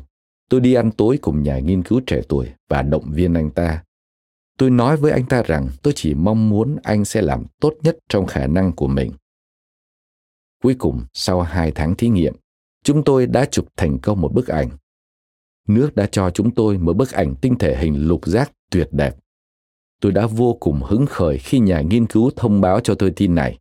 tôi 0.48 0.60
đi 0.60 0.74
ăn 0.74 0.90
tối 0.92 1.18
cùng 1.22 1.42
nhà 1.42 1.58
nghiên 1.58 1.82
cứu 1.82 2.00
trẻ 2.06 2.20
tuổi 2.28 2.48
và 2.68 2.82
động 2.82 3.12
viên 3.12 3.34
anh 3.34 3.50
ta. 3.50 3.84
Tôi 4.58 4.70
nói 4.70 4.96
với 4.96 5.12
anh 5.12 5.26
ta 5.26 5.42
rằng 5.42 5.68
tôi 5.82 5.92
chỉ 5.96 6.14
mong 6.14 6.48
muốn 6.48 6.76
anh 6.82 7.04
sẽ 7.04 7.22
làm 7.22 7.44
tốt 7.60 7.74
nhất 7.82 7.96
trong 8.08 8.26
khả 8.26 8.46
năng 8.46 8.72
của 8.72 8.88
mình. 8.88 9.12
Cuối 10.62 10.74
cùng, 10.78 11.04
sau 11.12 11.40
hai 11.42 11.72
tháng 11.74 11.94
thí 11.94 12.08
nghiệm, 12.08 12.34
chúng 12.87 13.05
tôi 13.05 13.27
đã 13.27 13.44
chụp 13.44 13.66
thành 13.77 13.99
công 13.99 14.20
một 14.20 14.33
bức 14.33 14.49
ảnh. 14.49 14.70
Nước 15.68 15.94
đã 15.94 16.07
cho 16.07 16.31
chúng 16.31 16.55
tôi 16.55 16.79
một 16.79 16.96
bức 16.96 17.12
ảnh 17.12 17.35
tinh 17.40 17.59
thể 17.59 17.77
hình 17.77 18.09
lục 18.09 18.27
giác 18.27 18.53
tuyệt 18.70 18.88
đẹp. 18.92 19.16
Tôi 20.01 20.12
đã 20.12 20.27
vô 20.27 20.57
cùng 20.61 20.83
hứng 20.83 21.07
khởi 21.07 21.38
khi 21.38 21.59
nhà 21.59 21.81
nghiên 21.81 22.07
cứu 22.07 22.31
thông 22.37 22.61
báo 22.61 22.81
cho 22.81 22.94
tôi 22.94 23.12
tin 23.16 23.35
này. 23.35 23.59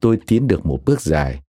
Tôi 0.00 0.18
tiến 0.26 0.46
được 0.46 0.66
một 0.66 0.82
bước 0.84 1.00
dài. 1.00 1.42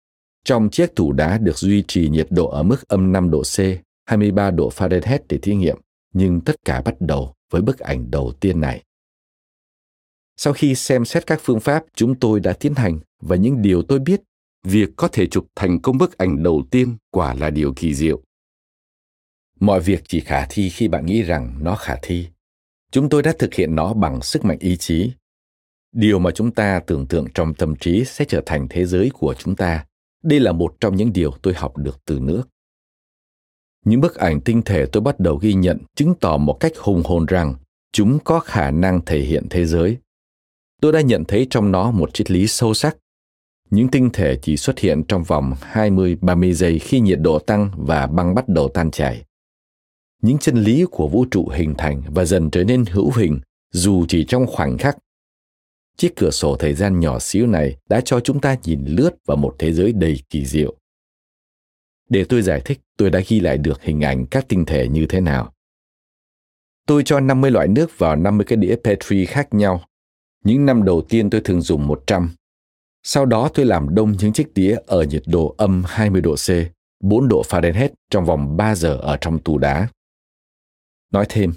Trong 0.44 0.70
chiếc 0.70 0.96
tủ 0.96 1.12
đá 1.12 1.38
được 1.38 1.58
duy 1.58 1.84
trì 1.88 2.10
nhiệt 2.10 2.28
độ 2.30 2.50
ở 2.50 2.64
mức 2.64 2.88
âm 2.88 3.12
5 3.12 3.30
độ 3.30 3.42
C, 3.42 3.58
23 4.06 4.52
độ 4.52 4.70
Fahrenheit 4.70 5.20
để 5.30 5.38
thí 5.38 5.56
nghiệm, 5.56 5.78
nhưng 6.14 6.42
tất 6.42 6.56
cả 6.66 6.82
bắt 6.82 6.96
đầu 7.00 7.34
với 7.52 7.62
bức 7.62 7.80
ảnh 7.80 8.12
đầu 8.12 8.32
tiên 8.40 8.62
này. 8.62 8.84
Sau 10.38 10.54
khi 10.54 10.76
xem 10.76 11.06
xét 11.06 11.28
các 11.28 11.40
phương 11.44 11.60
pháp 11.60 11.84
chúng 11.96 12.20
tôi 12.20 12.40
đã 12.40 12.54
tiến 12.54 12.76
hành 12.76 13.00
và 13.22 13.36
những 13.36 13.62
điều 13.62 13.82
tôi 13.82 14.00
biết, 14.00 14.22
việc 14.64 14.90
có 14.96 15.08
thể 15.08 15.28
chụp 15.28 15.48
thành 15.56 15.82
công 15.82 15.98
bức 15.98 16.18
ảnh 16.18 16.44
đầu 16.44 16.64
tiên 16.72 16.98
quả 17.12 17.34
là 17.34 17.50
điều 17.50 17.74
kỳ 17.74 17.94
diệu. 17.94 18.22
Mọi 19.60 19.80
việc 19.80 20.04
chỉ 20.08 20.20
khả 20.20 20.46
thi 20.50 20.70
khi 20.70 20.88
bạn 20.88 21.06
nghĩ 21.06 21.22
rằng 21.22 21.60
nó 21.62 21.76
khả 21.76 21.96
thi. 22.02 22.28
Chúng 22.92 23.10
tôi 23.10 23.24
đã 23.24 23.34
thực 23.40 23.54
hiện 23.54 23.76
nó 23.76 23.94
bằng 23.94 24.22
sức 24.22 24.46
mạnh 24.46 24.58
ý 24.60 24.78
chí. 24.78 25.12
Điều 25.92 26.20
mà 26.20 26.32
chúng 26.32 26.52
ta 26.52 26.80
tưởng 26.88 27.08
tượng 27.08 27.28
trong 27.34 27.54
tâm 27.54 27.76
trí 27.76 28.06
sẽ 28.06 28.26
trở 28.26 28.42
thành 28.46 28.68
thế 28.70 28.86
giới 28.86 29.10
của 29.14 29.34
chúng 29.34 29.56
ta. 29.56 29.86
Đây 30.24 30.40
là 30.40 30.52
một 30.52 30.76
trong 30.80 30.96
những 30.96 31.14
điều 31.14 31.32
tôi 31.42 31.54
học 31.54 31.78
được 31.78 32.06
từ 32.06 32.20
nước. 32.20 32.44
Những 33.86 34.02
bức 34.02 34.16
ảnh 34.16 34.42
tinh 34.42 34.62
thể 34.66 34.86
tôi 34.86 35.02
bắt 35.02 35.20
đầu 35.20 35.38
ghi 35.38 35.54
nhận 35.54 35.78
chứng 35.96 36.14
tỏ 36.20 36.38
một 36.38 36.58
cách 36.60 36.78
hùng 36.78 37.02
hồn 37.06 37.26
rằng 37.26 37.56
chúng 37.92 38.20
có 38.24 38.40
khả 38.40 38.72
năng 38.72 39.06
thể 39.06 39.20
hiện 39.20 39.48
thế 39.50 39.66
giới. 39.66 39.98
Tôi 40.82 40.92
đã 40.92 41.02
nhận 41.02 41.24
thấy 41.26 41.48
trong 41.50 41.72
nó 41.72 41.92
một 41.92 42.14
triết 42.14 42.32
lý 42.32 42.48
sâu 42.48 42.74
sắc. 42.74 42.98
Những 43.70 43.88
tinh 43.88 44.10
thể 44.14 44.38
chỉ 44.42 44.58
xuất 44.58 44.80
hiện 44.80 45.04
trong 45.04 45.24
vòng 45.24 45.54
20-30 45.74 46.54
giây 46.54 46.80
khi 46.80 47.00
nhiệt 47.00 47.20
độ 47.22 47.40
tăng 47.40 47.72
và 47.78 48.08
băng 48.08 48.36
bắt 48.36 48.50
đầu 48.50 48.70
tan 48.70 48.92
chảy 48.92 49.24
những 50.22 50.38
chân 50.38 50.56
lý 50.56 50.86
của 50.92 51.08
vũ 51.08 51.26
trụ 51.32 51.50
hình 51.50 51.74
thành 51.78 52.02
và 52.08 52.26
dần 52.26 52.50
trở 52.52 52.64
nên 52.64 52.86
hữu 52.86 53.12
hình, 53.16 53.40
dù 53.72 54.06
chỉ 54.08 54.26
trong 54.28 54.48
khoảnh 54.48 54.78
khắc 54.78 54.98
chiếc 55.98 56.16
cửa 56.16 56.32
sổ 56.32 56.56
thời 56.56 56.74
gian 56.74 57.00
nhỏ 57.00 57.20
xíu 57.20 57.48
này 57.48 57.78
đã 57.90 58.02
cho 58.06 58.20
chúng 58.20 58.42
ta 58.42 58.56
nhìn 58.64 58.86
lướt 58.86 59.10
vào 59.26 59.38
một 59.38 59.56
thế 59.60 59.74
giới 59.74 59.94
đầy 59.94 60.22
kỳ 60.30 60.46
diệu 60.46 60.76
để 62.10 62.26
tôi 62.30 62.42
giải 62.42 62.62
thích, 62.66 62.80
tôi 62.98 63.10
đã 63.10 63.22
ghi 63.28 63.40
lại 63.40 63.58
được 63.58 63.82
hình 63.82 64.02
ảnh 64.02 64.26
các 64.26 64.46
tinh 64.48 64.66
thể 64.66 64.88
như 64.88 65.06
thế 65.10 65.22
nào 65.22 65.54
tôi 66.90 67.04
cho 67.04 67.20
50 67.20 67.52
loại 67.52 67.68
nước 67.68 67.98
vào 67.98 68.16
50 68.16 68.46
cái 68.46 68.58
đĩa 68.58 68.76
Petri 68.84 69.26
khác 69.26 69.54
nhau. 69.54 69.82
Những 70.44 70.66
năm 70.66 70.84
đầu 70.84 71.02
tiên 71.02 71.30
tôi 71.30 71.42
thường 71.42 71.62
dùng 71.62 71.88
100. 71.88 72.32
Sau 73.12 73.26
đó 73.26 73.50
tôi 73.54 73.66
làm 73.66 73.96
đông 73.96 74.12
những 74.20 74.34
chiếc 74.34 74.54
đĩa 74.54 74.78
ở 74.88 75.04
nhiệt 75.04 75.24
độ 75.26 75.56
âm 75.58 75.84
20 75.88 76.22
độ 76.22 76.36
C, 76.36 76.50
4 77.00 77.28
độ 77.28 77.44
Fahrenheit 77.50 77.90
trong 78.10 78.26
vòng 78.26 78.58
3 78.58 78.76
giờ 78.76 78.98
ở 79.02 79.18
trong 79.22 79.40
tủ 79.40 79.58
đá. 79.58 79.88
Nói 81.12 81.26
thêm, 81.30 81.54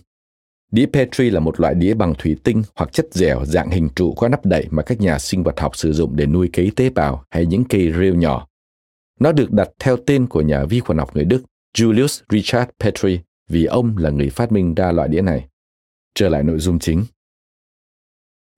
đĩa 0.71 0.87
Petri 0.93 1.31
là 1.31 1.41
một 1.41 1.61
loại 1.61 1.75
đĩa 1.75 1.95
bằng 1.95 2.15
thủy 2.19 2.37
tinh 2.45 2.63
hoặc 2.75 2.93
chất 2.93 3.07
dẻo 3.11 3.45
dạng 3.45 3.71
hình 3.71 3.89
trụ 3.97 4.15
có 4.15 4.29
nắp 4.29 4.47
đậy 4.47 4.67
mà 4.71 4.83
các 4.83 5.01
nhà 5.01 5.19
sinh 5.19 5.43
vật 5.43 5.61
học 5.61 5.77
sử 5.77 5.93
dụng 5.93 6.17
để 6.17 6.27
nuôi 6.27 6.51
cấy 6.53 6.73
tế 6.77 6.91
bào 6.91 7.25
hay 7.31 7.47
những 7.47 7.65
cây 7.65 7.93
rêu 7.99 8.15
nhỏ. 8.15 8.47
Nó 9.21 9.33
được 9.33 9.53
đặt 9.53 9.69
theo 9.79 9.97
tên 10.07 10.27
của 10.27 10.41
nhà 10.41 10.65
vi 10.65 10.81
khuẩn 10.81 10.99
học 10.99 11.17
người 11.17 11.25
Đức 11.25 11.43
Julius 11.79 12.23
Richard 12.31 12.71
Petri 12.81 13.21
vì 13.49 13.65
ông 13.65 13.99
là 13.99 14.11
người 14.11 14.31
phát 14.31 14.53
minh 14.53 14.75
ra 14.75 14.93
loại 14.93 15.09
đĩa 15.09 15.23
này. 15.23 15.49
Trở 16.15 16.29
lại 16.29 16.43
nội 16.43 16.59
dung 16.59 16.79
chính. 16.79 17.05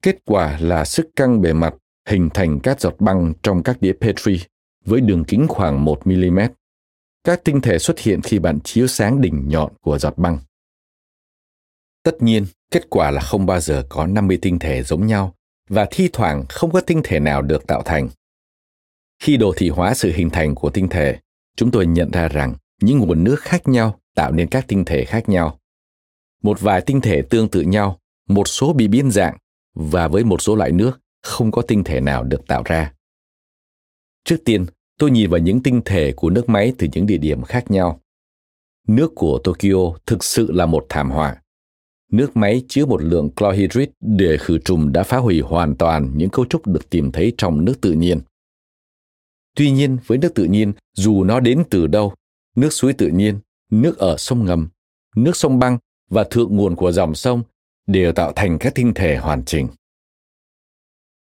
Kết 0.03 0.17
quả 0.25 0.59
là 0.61 0.85
sức 0.85 1.11
căng 1.17 1.41
bề 1.41 1.53
mặt 1.53 1.75
hình 2.09 2.29
thành 2.35 2.61
các 2.61 2.81
giọt 2.81 2.95
băng 2.99 3.33
trong 3.43 3.63
các 3.63 3.77
đĩa 3.81 3.93
Petri 4.01 4.41
với 4.85 5.01
đường 5.01 5.25
kính 5.25 5.47
khoảng 5.49 5.85
1 5.85 6.07
mm. 6.07 6.39
Các 7.25 7.45
tinh 7.45 7.61
thể 7.61 7.79
xuất 7.79 7.99
hiện 7.99 8.23
khi 8.23 8.39
bạn 8.39 8.61
chiếu 8.61 8.87
sáng 8.87 9.21
đỉnh 9.21 9.49
nhọn 9.49 9.73
của 9.81 9.99
giọt 9.99 10.19
băng. 10.19 10.39
Tất 12.03 12.23
nhiên, 12.23 12.47
kết 12.71 12.91
quả 12.91 13.11
là 13.11 13.21
không 13.21 13.47
bao 13.47 13.61
giờ 13.61 13.87
có 13.89 14.07
50 14.07 14.39
tinh 14.43 14.59
thể 14.59 14.83
giống 14.83 15.07
nhau 15.07 15.35
và 15.69 15.87
thi 15.91 16.09
thoảng 16.13 16.45
không 16.49 16.71
có 16.73 16.81
tinh 16.81 17.01
thể 17.05 17.21
nào 17.21 17.43
được 17.43 17.67
tạo 17.67 17.83
thành. 17.83 18.09
Khi 19.19 19.37
đồ 19.37 19.55
thị 19.57 19.69
hóa 19.69 19.95
sự 19.95 20.13
hình 20.15 20.31
thành 20.31 20.55
của 20.55 20.71
tinh 20.71 20.89
thể, 20.89 21.19
chúng 21.57 21.71
tôi 21.71 21.87
nhận 21.87 22.11
ra 22.11 22.29
rằng 22.29 22.55
những 22.81 22.99
nguồn 22.99 23.25
nước 23.25 23.41
khác 23.41 23.69
nhau 23.69 24.01
tạo 24.15 24.33
nên 24.33 24.49
các 24.49 24.65
tinh 24.69 24.85
thể 24.85 25.05
khác 25.05 25.29
nhau. 25.29 25.59
Một 26.43 26.61
vài 26.61 26.81
tinh 26.81 27.01
thể 27.01 27.23
tương 27.23 27.49
tự 27.49 27.61
nhau, 27.61 27.99
một 28.29 28.49
số 28.49 28.73
bị 28.73 28.89
biến 28.89 29.11
dạng 29.11 29.37
và 29.75 30.09
với 30.09 30.25
một 30.25 30.43
số 30.43 30.57
loại 30.57 30.73
nước 30.73 31.01
không 31.25 31.51
có 31.51 31.63
tinh 31.63 31.85
thể 31.85 32.01
nào 32.01 32.25
được 32.25 32.47
tạo 32.47 32.63
ra. 32.65 32.93
Trước 34.25 34.37
tiên, 34.45 34.67
tôi 34.99 35.11
nhìn 35.11 35.31
vào 35.31 35.41
những 35.41 35.63
tinh 35.63 35.81
thể 35.85 36.13
của 36.17 36.31
nước 36.31 36.49
máy 36.49 36.73
từ 36.79 36.89
những 36.93 37.07
địa 37.07 37.19
điểm 37.19 37.43
khác 37.43 37.71
nhau. 37.71 38.01
Nước 38.89 39.13
của 39.15 39.39
Tokyo 39.45 39.99
thực 40.07 40.25
sự 40.25 40.53
là 40.53 40.67
một 40.67 40.87
thảm 40.89 41.11
họa 41.11 41.41
nước 42.15 42.37
máy 42.37 42.63
chứa 42.69 42.87
một 42.87 43.03
lượng 43.03 43.31
chlorhydrit 43.37 43.91
để 44.01 44.37
khử 44.37 44.59
trùng 44.59 44.93
đã 44.93 45.03
phá 45.03 45.17
hủy 45.17 45.41
hoàn 45.41 45.77
toàn 45.77 46.11
những 46.15 46.31
cấu 46.31 46.45
trúc 46.45 46.67
được 46.67 46.91
tìm 46.91 47.13
thấy 47.13 47.33
trong 47.39 47.65
nước 47.65 47.81
tự 47.81 47.93
nhiên. 47.93 48.21
Tuy 49.57 49.71
nhiên, 49.71 49.99
với 50.07 50.19
nước 50.19 50.35
tự 50.35 50.45
nhiên, 50.45 50.73
dù 50.93 51.25
nó 51.25 51.41
đến 51.41 51.63
từ 51.71 51.87
đâu, 51.87 52.15
nước 52.57 52.73
suối 52.73 52.93
tự 52.93 53.09
nhiên, 53.09 53.39
nước 53.71 53.99
ở 53.99 54.17
sông 54.19 54.45
ngầm, 54.45 54.69
nước 55.17 55.37
sông 55.37 55.59
băng 55.59 55.79
và 56.11 56.25
thượng 56.25 56.57
nguồn 56.57 56.77
của 56.77 56.93
dòng 56.93 57.15
sông 57.15 57.43
đều 57.87 58.13
tạo 58.13 58.33
thành 58.37 58.59
các 58.59 58.75
tinh 58.75 58.93
thể 58.95 59.17
hoàn 59.17 59.45
chỉnh. 59.45 59.69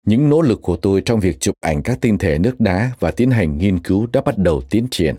Những 0.07 0.29
nỗ 0.29 0.43
lực 0.43 0.63
của 0.63 0.77
tôi 0.77 1.03
trong 1.05 1.21
việc 1.21 1.41
chụp 1.41 1.55
ảnh 1.61 1.83
các 1.83 1.99
tinh 2.01 2.19
thể 2.19 2.39
nước 2.39 2.61
đá 2.61 2.91
và 2.99 3.11
tiến 3.11 3.31
hành 3.31 3.59
nghiên 3.59 3.79
cứu 3.79 4.07
đã 4.13 4.21
bắt 4.21 4.39
đầu 4.39 4.63
tiến 4.71 4.87
triển. 4.91 5.17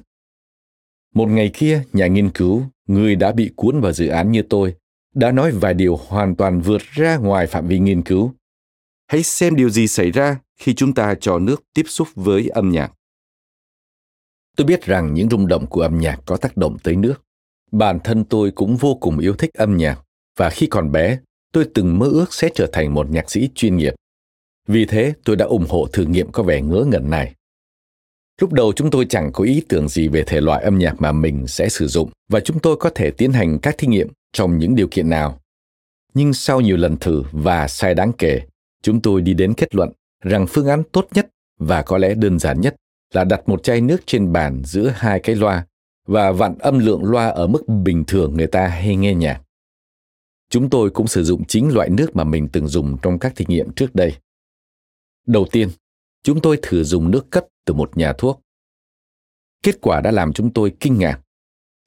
Một 1.15 1.25
ngày 1.25 1.51
kia, 1.53 1.83
nhà 1.93 2.07
nghiên 2.07 2.29
cứu, 2.29 2.63
người 2.87 3.15
đã 3.15 3.31
bị 3.31 3.51
cuốn 3.55 3.81
vào 3.81 3.91
dự 3.91 4.07
án 4.07 4.31
như 4.31 4.41
tôi, 4.49 4.75
đã 5.15 5.31
nói 5.31 5.51
vài 5.51 5.73
điều 5.73 5.95
hoàn 5.95 6.35
toàn 6.35 6.61
vượt 6.61 6.81
ra 6.91 7.17
ngoài 7.17 7.47
phạm 7.47 7.67
vi 7.67 7.79
nghiên 7.79 8.01
cứu. 8.01 8.33
Hãy 9.07 9.23
xem 9.23 9.55
điều 9.55 9.69
gì 9.69 9.87
xảy 9.87 10.11
ra 10.11 10.39
khi 10.57 10.73
chúng 10.73 10.93
ta 10.93 11.15
cho 11.21 11.39
nước 11.39 11.63
tiếp 11.73 11.83
xúc 11.87 12.07
với 12.15 12.47
âm 12.47 12.69
nhạc. 12.69 12.91
Tôi 14.57 14.65
biết 14.67 14.85
rằng 14.85 15.13
những 15.13 15.29
rung 15.29 15.47
động 15.47 15.67
của 15.67 15.81
âm 15.81 15.99
nhạc 15.99 16.19
có 16.25 16.37
tác 16.37 16.57
động 16.57 16.77
tới 16.83 16.95
nước. 16.95 17.21
Bản 17.71 17.99
thân 18.03 18.23
tôi 18.23 18.51
cũng 18.51 18.77
vô 18.77 18.95
cùng 18.95 19.19
yêu 19.19 19.33
thích 19.33 19.53
âm 19.53 19.77
nhạc 19.77 20.01
và 20.37 20.49
khi 20.49 20.67
còn 20.67 20.91
bé, 20.91 21.19
tôi 21.53 21.69
từng 21.73 21.99
mơ 21.99 22.07
ước 22.07 22.33
sẽ 22.33 22.49
trở 22.55 22.69
thành 22.73 22.93
một 22.93 23.09
nhạc 23.09 23.31
sĩ 23.31 23.49
chuyên 23.55 23.77
nghiệp. 23.77 23.93
Vì 24.71 24.85
thế, 24.85 25.13
tôi 25.23 25.35
đã 25.35 25.45
ủng 25.45 25.65
hộ 25.69 25.87
thử 25.93 26.05
nghiệm 26.05 26.31
có 26.31 26.43
vẻ 26.43 26.61
ngớ 26.61 26.85
ngẩn 26.87 27.09
này. 27.09 27.33
Lúc 28.41 28.53
đầu 28.53 28.73
chúng 28.73 28.91
tôi 28.91 29.05
chẳng 29.09 29.31
có 29.33 29.43
ý 29.43 29.63
tưởng 29.69 29.87
gì 29.87 30.07
về 30.07 30.23
thể 30.23 30.41
loại 30.41 30.63
âm 30.63 30.77
nhạc 30.77 31.01
mà 31.01 31.11
mình 31.11 31.47
sẽ 31.47 31.69
sử 31.69 31.87
dụng 31.87 32.09
và 32.29 32.39
chúng 32.39 32.59
tôi 32.59 32.77
có 32.77 32.89
thể 32.95 33.11
tiến 33.11 33.31
hành 33.31 33.59
các 33.59 33.75
thí 33.77 33.87
nghiệm 33.87 34.07
trong 34.33 34.57
những 34.57 34.75
điều 34.75 34.87
kiện 34.91 35.09
nào. 35.09 35.39
Nhưng 36.13 36.33
sau 36.33 36.61
nhiều 36.61 36.77
lần 36.77 36.97
thử 36.97 37.23
và 37.31 37.67
sai 37.67 37.93
đáng 37.93 38.11
kể, 38.17 38.41
chúng 38.83 39.01
tôi 39.01 39.21
đi 39.21 39.33
đến 39.33 39.53
kết 39.53 39.75
luận 39.75 39.91
rằng 40.23 40.47
phương 40.47 40.67
án 40.67 40.83
tốt 40.91 41.07
nhất 41.13 41.27
và 41.59 41.81
có 41.81 41.97
lẽ 41.97 42.13
đơn 42.13 42.39
giản 42.39 42.61
nhất 42.61 42.75
là 43.13 43.23
đặt 43.23 43.49
một 43.49 43.63
chai 43.63 43.81
nước 43.81 44.01
trên 44.05 44.33
bàn 44.33 44.61
giữa 44.65 44.93
hai 44.95 45.19
cái 45.19 45.35
loa 45.35 45.65
và 46.07 46.31
vặn 46.31 46.57
âm 46.57 46.79
lượng 46.79 47.03
loa 47.03 47.27
ở 47.27 47.47
mức 47.47 47.67
bình 47.67 48.03
thường 48.07 48.33
người 48.37 48.47
ta 48.47 48.67
hay 48.67 48.95
nghe 48.95 49.13
nhạc. 49.13 49.41
Chúng 50.49 50.69
tôi 50.69 50.89
cũng 50.89 51.07
sử 51.07 51.23
dụng 51.23 51.45
chính 51.45 51.73
loại 51.73 51.89
nước 51.89 52.15
mà 52.15 52.23
mình 52.23 52.47
từng 52.47 52.67
dùng 52.67 52.97
trong 53.01 53.19
các 53.19 53.35
thí 53.35 53.45
nghiệm 53.47 53.71
trước 53.71 53.95
đây. 53.95 54.13
Đầu 55.27 55.45
tiên, 55.51 55.69
chúng 56.23 56.41
tôi 56.41 56.59
thử 56.61 56.83
dùng 56.83 57.11
nước 57.11 57.31
cất 57.31 57.47
từ 57.65 57.73
một 57.73 57.97
nhà 57.97 58.13
thuốc. 58.13 58.41
Kết 59.63 59.81
quả 59.81 60.01
đã 60.01 60.11
làm 60.11 60.33
chúng 60.33 60.53
tôi 60.53 60.73
kinh 60.79 60.97
ngạc. 60.97 61.21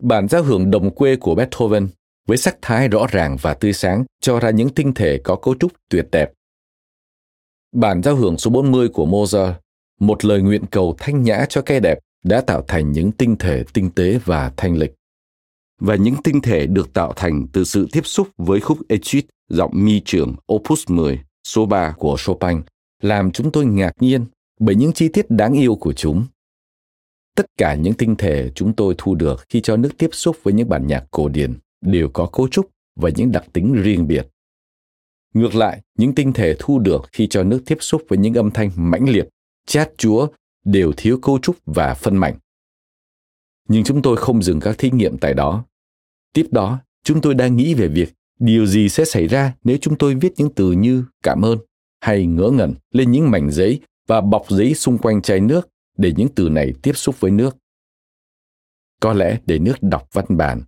Bản 0.02 0.28
giao 0.28 0.42
hưởng 0.42 0.70
đồng 0.70 0.94
quê 0.94 1.16
của 1.16 1.34
Beethoven 1.34 1.88
với 2.26 2.36
sắc 2.36 2.58
thái 2.62 2.88
rõ 2.88 3.06
ràng 3.10 3.36
và 3.40 3.54
tươi 3.54 3.72
sáng 3.72 4.04
cho 4.20 4.40
ra 4.40 4.50
những 4.50 4.68
tinh 4.68 4.94
thể 4.94 5.20
có 5.24 5.36
cấu 5.36 5.54
trúc 5.60 5.72
tuyệt 5.90 6.06
đẹp. 6.12 6.32
Bản 7.72 8.02
giao 8.02 8.16
hưởng 8.16 8.38
số 8.38 8.50
40 8.50 8.88
của 8.88 9.06
Mozart, 9.06 9.54
một 10.00 10.24
lời 10.24 10.42
nguyện 10.42 10.66
cầu 10.70 10.94
thanh 10.98 11.22
nhã 11.22 11.46
cho 11.48 11.62
cây 11.62 11.80
đẹp, 11.80 11.98
đã 12.24 12.40
tạo 12.40 12.64
thành 12.68 12.92
những 12.92 13.12
tinh 13.12 13.36
thể 13.38 13.64
tinh 13.72 13.90
tế 13.90 14.18
và 14.24 14.52
thanh 14.56 14.76
lịch. 14.76 14.94
và 15.80 15.94
những 15.94 16.14
tinh 16.24 16.40
thể 16.40 16.66
được 16.66 16.92
tạo 16.92 17.12
thành 17.16 17.46
từ 17.52 17.64
sự 17.64 17.88
tiếp 17.92 18.06
xúc 18.06 18.28
với 18.36 18.60
khúc 18.60 18.78
Etude 18.88 19.26
giọng 19.48 19.70
mi 19.74 20.00
trưởng 20.04 20.34
Opus 20.52 20.84
10 20.88 21.20
số 21.44 21.66
3 21.66 21.94
của 21.98 22.16
Chopin 22.18 22.62
làm 23.02 23.32
chúng 23.32 23.52
tôi 23.52 23.66
ngạc 23.66 23.92
nhiên 24.00 24.24
bởi 24.60 24.74
những 24.74 24.92
chi 24.92 25.08
tiết 25.08 25.30
đáng 25.30 25.52
yêu 25.52 25.74
của 25.74 25.92
chúng. 25.92 26.24
Tất 27.36 27.46
cả 27.58 27.74
những 27.74 27.94
tinh 27.94 28.16
thể 28.16 28.50
chúng 28.54 28.72
tôi 28.72 28.94
thu 28.98 29.14
được 29.14 29.44
khi 29.48 29.60
cho 29.60 29.76
nước 29.76 29.90
tiếp 29.98 30.08
xúc 30.12 30.36
với 30.42 30.54
những 30.54 30.68
bản 30.68 30.86
nhạc 30.86 31.04
cổ 31.10 31.28
điển 31.28 31.54
đều 31.80 32.08
có 32.12 32.26
cấu 32.26 32.48
trúc 32.48 32.70
và 32.96 33.10
những 33.16 33.32
đặc 33.32 33.44
tính 33.52 33.82
riêng 33.82 34.06
biệt. 34.06 34.28
Ngược 35.34 35.54
lại, 35.54 35.82
những 35.98 36.14
tinh 36.14 36.32
thể 36.32 36.56
thu 36.58 36.78
được 36.78 37.02
khi 37.12 37.26
cho 37.26 37.44
nước 37.44 37.62
tiếp 37.66 37.78
xúc 37.80 38.02
với 38.08 38.18
những 38.18 38.34
âm 38.34 38.50
thanh 38.50 38.70
mãnh 38.76 39.08
liệt, 39.08 39.28
chát 39.66 39.90
chúa 39.96 40.26
đều 40.64 40.92
thiếu 40.96 41.18
cấu 41.18 41.38
trúc 41.38 41.56
và 41.66 41.94
phân 41.94 42.16
mảnh. 42.16 42.38
Nhưng 43.68 43.84
chúng 43.84 44.02
tôi 44.02 44.16
không 44.16 44.42
dừng 44.42 44.60
các 44.60 44.78
thí 44.78 44.90
nghiệm 44.90 45.18
tại 45.18 45.34
đó. 45.34 45.64
Tiếp 46.32 46.46
đó, 46.50 46.78
chúng 47.04 47.20
tôi 47.20 47.34
đang 47.34 47.56
nghĩ 47.56 47.74
về 47.74 47.88
việc 47.88 48.12
điều 48.38 48.66
gì 48.66 48.88
sẽ 48.88 49.04
xảy 49.04 49.26
ra 49.26 49.54
nếu 49.64 49.78
chúng 49.80 49.98
tôi 49.98 50.14
viết 50.14 50.32
những 50.36 50.50
từ 50.54 50.72
như 50.72 51.04
cảm 51.22 51.44
ơn 51.44 51.58
hay 52.04 52.26
ngỡ 52.26 52.50
ngẩn 52.50 52.74
lên 52.90 53.10
những 53.10 53.30
mảnh 53.30 53.50
giấy 53.50 53.80
và 54.06 54.20
bọc 54.20 54.50
giấy 54.50 54.74
xung 54.74 54.98
quanh 54.98 55.22
chai 55.22 55.40
nước 55.40 55.68
để 55.96 56.12
những 56.16 56.28
từ 56.34 56.48
này 56.48 56.72
tiếp 56.82 56.92
xúc 56.94 57.20
với 57.20 57.30
nước. 57.30 57.56
Có 59.00 59.12
lẽ 59.12 59.38
để 59.46 59.58
nước 59.58 59.82
đọc 59.82 60.08
văn 60.12 60.24
bản, 60.28 60.62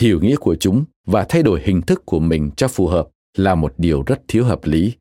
hiểu 0.00 0.20
nghĩa 0.20 0.36
của 0.36 0.56
chúng 0.56 0.84
và 1.06 1.26
thay 1.28 1.42
đổi 1.42 1.60
hình 1.64 1.82
thức 1.82 2.02
của 2.06 2.20
mình 2.20 2.50
cho 2.56 2.68
phù 2.68 2.86
hợp 2.86 3.08
là 3.36 3.54
một 3.54 3.74
điều 3.78 4.02
rất 4.02 4.20
thiếu 4.28 4.44
hợp 4.44 4.60
lý. 4.64 4.92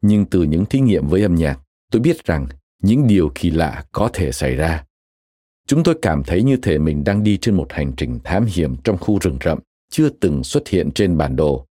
Nhưng 0.00 0.26
từ 0.26 0.42
những 0.42 0.66
thí 0.66 0.80
nghiệm 0.80 1.08
với 1.08 1.22
âm 1.22 1.34
nhạc, 1.34 1.60
tôi 1.90 2.00
biết 2.00 2.24
rằng 2.24 2.46
những 2.82 3.06
điều 3.06 3.32
kỳ 3.34 3.50
lạ 3.50 3.84
có 3.92 4.10
thể 4.12 4.32
xảy 4.32 4.54
ra. 4.54 4.84
Chúng 5.66 5.82
tôi 5.82 5.98
cảm 6.02 6.22
thấy 6.24 6.42
như 6.42 6.56
thể 6.56 6.78
mình 6.78 7.04
đang 7.04 7.22
đi 7.22 7.36
trên 7.36 7.54
một 7.54 7.72
hành 7.72 7.92
trình 7.96 8.18
thám 8.24 8.44
hiểm 8.44 8.76
trong 8.84 8.98
khu 8.98 9.18
rừng 9.18 9.38
rậm 9.44 9.58
chưa 9.90 10.08
từng 10.08 10.44
xuất 10.44 10.68
hiện 10.68 10.90
trên 10.94 11.18
bản 11.18 11.36
đồ. 11.36 11.66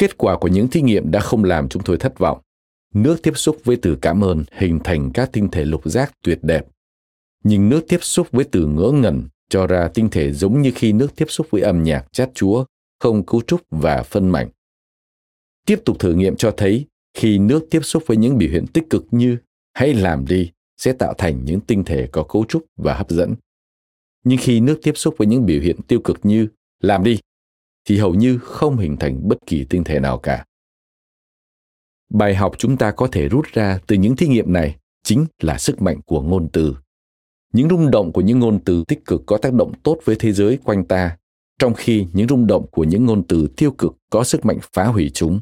Kết 0.00 0.18
quả 0.18 0.36
của 0.36 0.48
những 0.48 0.68
thí 0.68 0.82
nghiệm 0.82 1.10
đã 1.10 1.20
không 1.20 1.44
làm 1.44 1.68
chúng 1.68 1.82
tôi 1.82 1.96
thất 1.96 2.18
vọng. 2.18 2.40
Nước 2.94 3.22
tiếp 3.22 3.32
xúc 3.36 3.56
với 3.64 3.76
từ 3.82 3.98
cảm 4.02 4.24
ơn 4.24 4.44
hình 4.52 4.78
thành 4.84 5.10
các 5.14 5.32
tinh 5.32 5.48
thể 5.48 5.64
lục 5.64 5.82
giác 5.84 6.12
tuyệt 6.22 6.38
đẹp. 6.42 6.66
Nhưng 7.44 7.68
nước 7.68 7.84
tiếp 7.88 7.98
xúc 8.00 8.28
với 8.32 8.44
từ 8.44 8.66
ngỡ 8.66 8.90
ngẩn 8.90 9.28
cho 9.48 9.66
ra 9.66 9.88
tinh 9.94 10.08
thể 10.10 10.32
giống 10.32 10.62
như 10.62 10.72
khi 10.74 10.92
nước 10.92 11.16
tiếp 11.16 11.24
xúc 11.28 11.46
với 11.50 11.62
âm 11.62 11.82
nhạc 11.82 12.12
chát 12.12 12.30
chúa, 12.34 12.64
không 12.98 13.26
cấu 13.26 13.42
trúc 13.42 13.60
và 13.70 14.02
phân 14.02 14.28
mảnh. 14.28 14.48
Tiếp 15.66 15.80
tục 15.84 15.98
thử 15.98 16.14
nghiệm 16.14 16.36
cho 16.36 16.54
thấy 16.56 16.86
khi 17.14 17.38
nước 17.38 17.66
tiếp 17.70 17.80
xúc 17.82 18.02
với 18.06 18.16
những 18.16 18.38
biểu 18.38 18.50
hiện 18.50 18.66
tích 18.66 18.90
cực 18.90 19.06
như 19.10 19.36
hãy 19.74 19.94
làm 19.94 20.26
đi 20.26 20.50
sẽ 20.76 20.92
tạo 20.92 21.14
thành 21.18 21.44
những 21.44 21.60
tinh 21.60 21.84
thể 21.84 22.06
có 22.12 22.22
cấu 22.22 22.44
trúc 22.48 22.64
và 22.76 22.94
hấp 22.94 23.10
dẫn. 23.10 23.34
Nhưng 24.24 24.38
khi 24.38 24.60
nước 24.60 24.80
tiếp 24.82 24.96
xúc 24.96 25.14
với 25.18 25.26
những 25.26 25.46
biểu 25.46 25.60
hiện 25.60 25.76
tiêu 25.82 26.00
cực 26.00 26.18
như 26.22 26.48
làm 26.80 27.04
đi 27.04 27.18
thì 27.84 27.98
hầu 27.98 28.14
như 28.14 28.38
không 28.38 28.76
hình 28.76 28.96
thành 28.96 29.28
bất 29.28 29.38
kỳ 29.46 29.64
tinh 29.64 29.84
thể 29.84 30.00
nào 30.00 30.18
cả. 30.18 30.44
Bài 32.10 32.34
học 32.34 32.54
chúng 32.58 32.76
ta 32.76 32.90
có 32.90 33.08
thể 33.12 33.28
rút 33.28 33.46
ra 33.52 33.78
từ 33.86 33.96
những 33.96 34.16
thí 34.16 34.26
nghiệm 34.28 34.52
này 34.52 34.76
chính 35.02 35.26
là 35.40 35.58
sức 35.58 35.82
mạnh 35.82 36.00
của 36.06 36.22
ngôn 36.22 36.48
từ. 36.52 36.76
Những 37.52 37.68
rung 37.68 37.90
động 37.90 38.12
của 38.12 38.20
những 38.20 38.38
ngôn 38.38 38.58
từ 38.64 38.84
tích 38.88 39.04
cực 39.04 39.22
có 39.26 39.38
tác 39.38 39.52
động 39.52 39.72
tốt 39.82 39.98
với 40.04 40.16
thế 40.18 40.32
giới 40.32 40.58
quanh 40.64 40.84
ta, 40.84 41.16
trong 41.58 41.74
khi 41.74 42.06
những 42.12 42.28
rung 42.28 42.46
động 42.46 42.66
của 42.70 42.84
những 42.84 43.06
ngôn 43.06 43.26
từ 43.26 43.48
tiêu 43.56 43.70
cực 43.70 43.92
có 44.10 44.24
sức 44.24 44.44
mạnh 44.44 44.58
phá 44.72 44.84
hủy 44.84 45.10
chúng. 45.14 45.40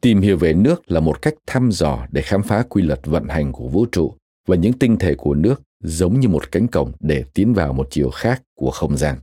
Tìm 0.00 0.20
hiểu 0.20 0.36
về 0.36 0.52
nước 0.52 0.90
là 0.90 1.00
một 1.00 1.22
cách 1.22 1.34
thăm 1.46 1.72
dò 1.72 2.06
để 2.12 2.22
khám 2.22 2.42
phá 2.42 2.64
quy 2.68 2.82
luật 2.82 3.00
vận 3.04 3.28
hành 3.28 3.52
của 3.52 3.68
vũ 3.68 3.86
trụ 3.92 4.14
và 4.46 4.56
những 4.56 4.72
tinh 4.72 4.96
thể 4.98 5.14
của 5.14 5.34
nước 5.34 5.62
giống 5.82 6.20
như 6.20 6.28
một 6.28 6.52
cánh 6.52 6.66
cổng 6.66 6.92
để 7.00 7.24
tiến 7.34 7.54
vào 7.54 7.72
một 7.72 7.88
chiều 7.90 8.10
khác 8.10 8.42
của 8.54 8.70
không 8.70 8.96
gian. 8.96 9.18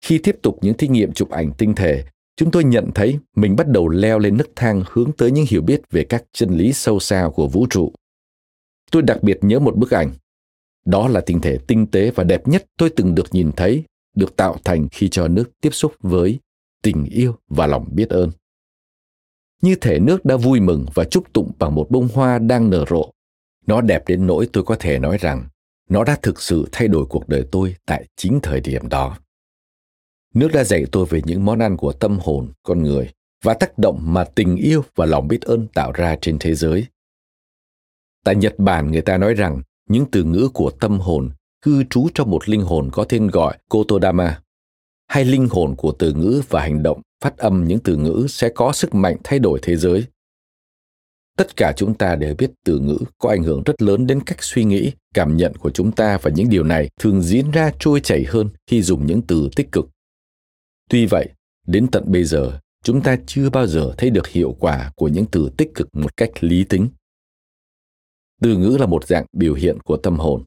Khi 0.00 0.18
tiếp 0.18 0.36
tục 0.42 0.58
những 0.62 0.76
thí 0.76 0.88
nghiệm 0.88 1.12
chụp 1.12 1.30
ảnh 1.30 1.52
tinh 1.58 1.74
thể, 1.74 2.04
chúng 2.36 2.50
tôi 2.50 2.64
nhận 2.64 2.90
thấy 2.94 3.18
mình 3.36 3.56
bắt 3.56 3.68
đầu 3.68 3.88
leo 3.88 4.18
lên 4.18 4.36
nấc 4.36 4.48
thang 4.56 4.82
hướng 4.90 5.12
tới 5.12 5.30
những 5.30 5.46
hiểu 5.48 5.62
biết 5.62 5.80
về 5.90 6.04
các 6.04 6.24
chân 6.32 6.50
lý 6.50 6.72
sâu 6.72 7.00
xa 7.00 7.30
của 7.34 7.48
vũ 7.48 7.66
trụ. 7.70 7.92
Tôi 8.90 9.02
đặc 9.02 9.22
biệt 9.22 9.38
nhớ 9.42 9.58
một 9.58 9.76
bức 9.76 9.90
ảnh. 9.90 10.10
Đó 10.84 11.08
là 11.08 11.20
tinh 11.20 11.40
thể 11.40 11.58
tinh 11.66 11.86
tế 11.86 12.10
và 12.10 12.24
đẹp 12.24 12.48
nhất 12.48 12.64
tôi 12.76 12.90
từng 12.90 13.14
được 13.14 13.34
nhìn 13.34 13.50
thấy, 13.56 13.84
được 14.14 14.36
tạo 14.36 14.56
thành 14.64 14.88
khi 14.88 15.08
cho 15.08 15.28
nước 15.28 15.50
tiếp 15.60 15.70
xúc 15.72 15.92
với 16.00 16.38
tình 16.82 17.04
yêu 17.04 17.36
và 17.48 17.66
lòng 17.66 17.88
biết 17.92 18.08
ơn. 18.08 18.30
Như 19.62 19.74
thể 19.74 19.98
nước 19.98 20.24
đã 20.24 20.36
vui 20.36 20.60
mừng 20.60 20.86
và 20.94 21.04
chúc 21.04 21.32
tụng 21.32 21.52
bằng 21.58 21.74
một 21.74 21.86
bông 21.90 22.08
hoa 22.14 22.38
đang 22.38 22.70
nở 22.70 22.84
rộ. 22.90 23.10
Nó 23.66 23.80
đẹp 23.80 24.08
đến 24.08 24.26
nỗi 24.26 24.48
tôi 24.52 24.64
có 24.64 24.76
thể 24.80 24.98
nói 24.98 25.18
rằng 25.18 25.48
nó 25.88 26.04
đã 26.04 26.18
thực 26.22 26.42
sự 26.42 26.68
thay 26.72 26.88
đổi 26.88 27.06
cuộc 27.06 27.28
đời 27.28 27.44
tôi 27.50 27.74
tại 27.86 28.04
chính 28.16 28.40
thời 28.42 28.60
điểm 28.60 28.88
đó. 28.88 29.18
Nước 30.34 30.48
đã 30.52 30.64
dạy 30.64 30.84
tôi 30.92 31.06
về 31.06 31.20
những 31.24 31.44
món 31.44 31.58
ăn 31.58 31.76
của 31.76 31.92
tâm 31.92 32.18
hồn 32.22 32.52
con 32.62 32.82
người 32.82 33.10
và 33.44 33.54
tác 33.54 33.78
động 33.78 33.98
mà 34.02 34.24
tình 34.24 34.56
yêu 34.56 34.84
và 34.94 35.06
lòng 35.06 35.28
biết 35.28 35.42
ơn 35.42 35.66
tạo 35.66 35.92
ra 35.92 36.16
trên 36.20 36.38
thế 36.38 36.54
giới. 36.54 36.86
Tại 38.24 38.36
Nhật 38.36 38.54
Bản 38.58 38.92
người 38.92 39.02
ta 39.02 39.18
nói 39.18 39.34
rằng 39.34 39.62
những 39.88 40.06
từ 40.12 40.24
ngữ 40.24 40.48
của 40.54 40.70
tâm 40.70 41.00
hồn 41.00 41.30
cư 41.62 41.84
trú 41.90 42.08
trong 42.14 42.30
một 42.30 42.48
linh 42.48 42.62
hồn 42.62 42.90
có 42.92 43.04
tên 43.04 43.28
gọi 43.28 43.58
Kotodama. 43.68 44.40
Hay 45.06 45.24
linh 45.24 45.48
hồn 45.50 45.74
của 45.76 45.92
từ 45.98 46.12
ngữ 46.12 46.42
và 46.48 46.60
hành 46.60 46.82
động 46.82 47.00
phát 47.24 47.36
âm 47.36 47.64
những 47.68 47.78
từ 47.78 47.96
ngữ 47.96 48.26
sẽ 48.28 48.48
có 48.48 48.72
sức 48.72 48.94
mạnh 48.94 49.16
thay 49.24 49.38
đổi 49.38 49.58
thế 49.62 49.76
giới. 49.76 50.04
Tất 51.36 51.56
cả 51.56 51.72
chúng 51.76 51.94
ta 51.94 52.16
đều 52.16 52.34
biết 52.34 52.50
từ 52.64 52.78
ngữ 52.78 52.98
có 53.18 53.30
ảnh 53.30 53.42
hưởng 53.42 53.62
rất 53.62 53.82
lớn 53.82 54.06
đến 54.06 54.20
cách 54.20 54.42
suy 54.42 54.64
nghĩ, 54.64 54.92
cảm 55.14 55.36
nhận 55.36 55.56
của 55.56 55.70
chúng 55.70 55.92
ta 55.92 56.18
và 56.22 56.30
những 56.30 56.48
điều 56.48 56.64
này 56.64 56.88
thường 57.00 57.22
diễn 57.22 57.50
ra 57.50 57.72
trôi 57.78 58.00
chảy 58.00 58.24
hơn 58.28 58.48
khi 58.66 58.82
dùng 58.82 59.06
những 59.06 59.22
từ 59.22 59.48
tích 59.56 59.72
cực. 59.72 59.88
Tuy 60.88 61.06
vậy, 61.06 61.28
đến 61.66 61.88
tận 61.92 62.04
bây 62.06 62.24
giờ, 62.24 62.60
chúng 62.82 63.02
ta 63.02 63.16
chưa 63.26 63.50
bao 63.50 63.66
giờ 63.66 63.94
thấy 63.98 64.10
được 64.10 64.28
hiệu 64.28 64.56
quả 64.60 64.92
của 64.96 65.08
những 65.08 65.26
từ 65.32 65.50
tích 65.56 65.70
cực 65.74 65.88
một 65.92 66.16
cách 66.16 66.30
lý 66.40 66.64
tính. 66.64 66.88
Từ 68.40 68.56
ngữ 68.56 68.76
là 68.80 68.86
một 68.86 69.06
dạng 69.06 69.26
biểu 69.32 69.54
hiện 69.54 69.80
của 69.80 69.96
tâm 69.96 70.16
hồn. 70.16 70.44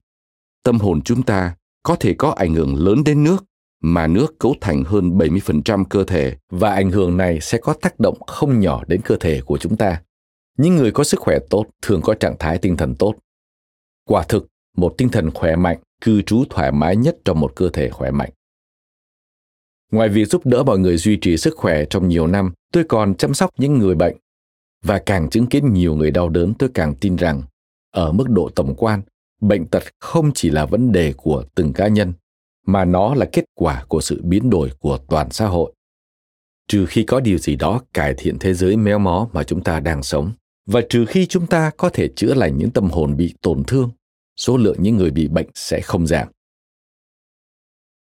Tâm 0.63 0.79
hồn 0.79 1.01
chúng 1.01 1.23
ta 1.23 1.55
có 1.83 1.95
thể 1.95 2.15
có 2.17 2.31
ảnh 2.31 2.55
hưởng 2.55 2.75
lớn 2.75 3.03
đến 3.03 3.23
nước, 3.23 3.43
mà 3.81 4.07
nước 4.07 4.39
cấu 4.39 4.55
thành 4.61 4.83
hơn 4.83 5.17
70% 5.17 5.85
cơ 5.85 6.03
thể 6.03 6.37
và 6.49 6.73
ảnh 6.73 6.91
hưởng 6.91 7.17
này 7.17 7.39
sẽ 7.41 7.57
có 7.57 7.73
tác 7.73 7.99
động 7.99 8.21
không 8.27 8.59
nhỏ 8.59 8.83
đến 8.87 9.01
cơ 9.05 9.17
thể 9.19 9.41
của 9.45 9.57
chúng 9.57 9.77
ta. 9.77 10.01
Những 10.57 10.75
người 10.75 10.91
có 10.91 11.03
sức 11.03 11.19
khỏe 11.19 11.39
tốt 11.49 11.65
thường 11.81 12.01
có 12.03 12.13
trạng 12.13 12.35
thái 12.39 12.57
tinh 12.57 12.77
thần 12.77 12.95
tốt. 12.95 13.15
Quả 14.05 14.23
thực, 14.23 14.47
một 14.77 14.93
tinh 14.97 15.09
thần 15.09 15.31
khỏe 15.31 15.55
mạnh 15.55 15.79
cư 16.01 16.21
trú 16.21 16.43
thoải 16.49 16.71
mái 16.71 16.95
nhất 16.95 17.17
trong 17.25 17.39
một 17.39 17.55
cơ 17.55 17.69
thể 17.69 17.89
khỏe 17.89 18.11
mạnh. 18.11 18.29
Ngoài 19.91 20.09
việc 20.09 20.25
giúp 20.25 20.45
đỡ 20.45 20.63
mọi 20.63 20.79
người 20.79 20.97
duy 20.97 21.17
trì 21.17 21.37
sức 21.37 21.57
khỏe 21.57 21.85
trong 21.85 22.07
nhiều 22.07 22.27
năm, 22.27 22.51
tôi 22.73 22.83
còn 22.83 23.15
chăm 23.15 23.33
sóc 23.33 23.49
những 23.57 23.77
người 23.77 23.95
bệnh. 23.95 24.15
Và 24.83 24.99
càng 25.05 25.29
chứng 25.29 25.47
kiến 25.47 25.73
nhiều 25.73 25.95
người 25.95 26.11
đau 26.11 26.29
đớn, 26.29 26.53
tôi 26.59 26.69
càng 26.73 26.95
tin 26.95 27.15
rằng, 27.15 27.43
ở 27.91 28.11
mức 28.11 28.29
độ 28.29 28.49
tổng 28.55 28.75
quan, 28.75 29.01
bệnh 29.41 29.67
tật 29.67 29.83
không 29.99 30.31
chỉ 30.33 30.49
là 30.49 30.65
vấn 30.65 30.91
đề 30.91 31.13
của 31.17 31.43
từng 31.55 31.73
cá 31.73 31.87
nhân, 31.87 32.13
mà 32.65 32.85
nó 32.85 33.15
là 33.15 33.25
kết 33.31 33.45
quả 33.55 33.85
của 33.87 34.01
sự 34.01 34.21
biến 34.23 34.49
đổi 34.49 34.69
của 34.79 34.97
toàn 34.97 35.31
xã 35.31 35.47
hội. 35.47 35.73
Trừ 36.67 36.85
khi 36.85 37.03
có 37.03 37.19
điều 37.19 37.37
gì 37.37 37.55
đó 37.55 37.81
cải 37.93 38.13
thiện 38.17 38.39
thế 38.39 38.53
giới 38.53 38.77
méo 38.77 38.99
mó 38.99 39.27
mà 39.33 39.43
chúng 39.43 39.63
ta 39.63 39.79
đang 39.79 40.03
sống, 40.03 40.31
và 40.65 40.81
trừ 40.89 41.05
khi 41.05 41.25
chúng 41.25 41.47
ta 41.47 41.71
có 41.77 41.89
thể 41.89 42.07
chữa 42.15 42.33
lành 42.33 42.57
những 42.57 42.71
tâm 42.71 42.89
hồn 42.89 43.17
bị 43.17 43.33
tổn 43.41 43.63
thương, 43.63 43.89
số 44.37 44.57
lượng 44.57 44.77
những 44.79 44.97
người 44.97 45.11
bị 45.11 45.27
bệnh 45.27 45.47
sẽ 45.55 45.81
không 45.81 46.07
giảm. 46.07 46.27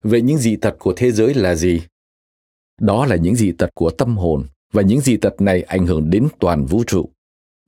Vậy 0.03 0.21
những 0.21 0.37
dị 0.37 0.55
tật 0.55 0.75
của 0.79 0.93
thế 0.97 1.11
giới 1.11 1.33
là 1.33 1.55
gì? 1.55 1.81
Đó 2.79 3.05
là 3.05 3.15
những 3.15 3.35
dị 3.35 3.51
tật 3.51 3.69
của 3.73 3.89
tâm 3.89 4.17
hồn 4.17 4.47
và 4.73 4.81
những 4.81 5.01
dị 5.01 5.17
tật 5.17 5.41
này 5.41 5.61
ảnh 5.61 5.87
hưởng 5.87 6.09
đến 6.09 6.27
toàn 6.39 6.65
vũ 6.65 6.83
trụ. 6.87 7.09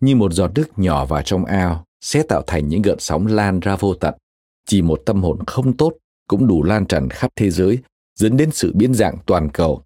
Như 0.01 0.15
một 0.15 0.33
giọt 0.33 0.51
nước 0.55 0.79
nhỏ 0.79 1.05
vào 1.05 1.21
trong 1.21 1.45
ao 1.45 1.85
sẽ 2.01 2.23
tạo 2.23 2.43
thành 2.47 2.67
những 2.67 2.81
gợn 2.81 2.99
sóng 2.99 3.27
lan 3.27 3.59
ra 3.59 3.75
vô 3.75 3.95
tận. 3.95 4.15
Chỉ 4.65 4.81
một 4.81 5.01
tâm 5.05 5.23
hồn 5.23 5.45
không 5.47 5.77
tốt 5.77 5.93
cũng 6.27 6.47
đủ 6.47 6.63
lan 6.63 6.85
tràn 6.85 7.09
khắp 7.09 7.31
thế 7.35 7.49
giới, 7.49 7.79
dẫn 8.15 8.37
đến 8.37 8.51
sự 8.51 8.73
biến 8.75 8.93
dạng 8.93 9.17
toàn 9.25 9.49
cầu. 9.49 9.83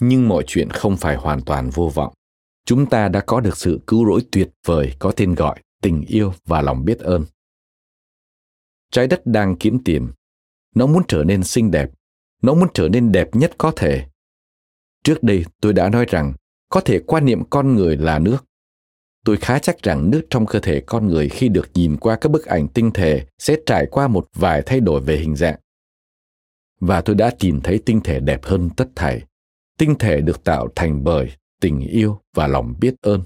Nhưng 0.00 0.28
mọi 0.28 0.44
chuyện 0.46 0.70
không 0.70 0.96
phải 0.96 1.16
hoàn 1.16 1.40
toàn 1.40 1.70
vô 1.70 1.88
vọng. 1.88 2.12
Chúng 2.64 2.86
ta 2.86 3.08
đã 3.08 3.20
có 3.20 3.40
được 3.40 3.56
sự 3.56 3.80
cứu 3.86 4.06
rỗi 4.06 4.20
tuyệt 4.32 4.50
vời 4.66 4.94
có 4.98 5.12
tên 5.16 5.34
gọi 5.34 5.60
tình 5.82 6.04
yêu 6.08 6.32
và 6.44 6.62
lòng 6.62 6.84
biết 6.84 6.98
ơn. 6.98 7.24
Trái 8.90 9.06
đất 9.06 9.26
đang 9.26 9.56
kiếm 9.56 9.84
tìm 9.84 10.12
nó 10.74 10.86
muốn 10.86 11.02
trở 11.08 11.24
nên 11.24 11.44
xinh 11.44 11.70
đẹp, 11.70 11.90
nó 12.42 12.54
muốn 12.54 12.68
trở 12.74 12.88
nên 12.88 13.12
đẹp 13.12 13.28
nhất 13.32 13.52
có 13.58 13.72
thể. 13.76 14.06
Trước 15.04 15.22
đây 15.22 15.44
tôi 15.60 15.72
đã 15.72 15.88
nói 15.88 16.04
rằng 16.08 16.32
có 16.68 16.80
thể 16.80 16.98
quan 17.06 17.24
niệm 17.24 17.44
con 17.50 17.74
người 17.74 17.96
là 17.96 18.18
nước. 18.18 18.44
Tôi 19.24 19.36
khá 19.36 19.58
chắc 19.58 19.82
rằng 19.82 20.10
nước 20.10 20.26
trong 20.30 20.46
cơ 20.46 20.60
thể 20.60 20.80
con 20.80 21.06
người 21.06 21.28
khi 21.28 21.48
được 21.48 21.70
nhìn 21.74 21.96
qua 21.96 22.16
các 22.16 22.28
bức 22.28 22.46
ảnh 22.46 22.68
tinh 22.68 22.90
thể 22.90 23.26
sẽ 23.38 23.56
trải 23.66 23.86
qua 23.90 24.08
một 24.08 24.28
vài 24.34 24.62
thay 24.66 24.80
đổi 24.80 25.00
về 25.00 25.16
hình 25.16 25.36
dạng. 25.36 25.58
Và 26.80 27.00
tôi 27.00 27.16
đã 27.16 27.30
tìm 27.38 27.60
thấy 27.60 27.80
tinh 27.86 28.00
thể 28.00 28.20
đẹp 28.20 28.44
hơn 28.44 28.70
tất 28.76 28.88
thảy. 28.94 29.22
Tinh 29.78 29.94
thể 29.98 30.20
được 30.20 30.44
tạo 30.44 30.68
thành 30.76 31.04
bởi 31.04 31.32
tình 31.60 31.80
yêu 31.80 32.20
và 32.34 32.46
lòng 32.46 32.74
biết 32.80 32.94
ơn. 33.00 33.22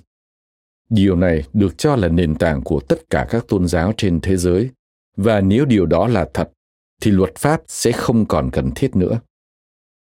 Điều 0.89 1.17
này 1.17 1.45
được 1.53 1.79
cho 1.79 1.97
là 1.97 2.09
nền 2.09 2.35
tảng 2.35 2.63
của 2.63 2.81
tất 2.81 3.11
cả 3.11 3.27
các 3.31 3.45
tôn 3.49 3.69
giáo 3.69 3.93
trên 3.97 4.21
thế 4.21 4.37
giới, 4.37 4.71
và 5.17 5.41
nếu 5.41 5.65
điều 5.65 5.87
đó 5.87 6.09
là 6.09 6.29
thật 6.35 6.51
thì 7.01 7.11
luật 7.11 7.35
pháp 7.37 7.63
sẽ 7.69 7.93
không 7.93 8.27
còn 8.27 8.51
cần 8.51 8.71
thiết 8.75 8.97
nữa. 8.97 9.21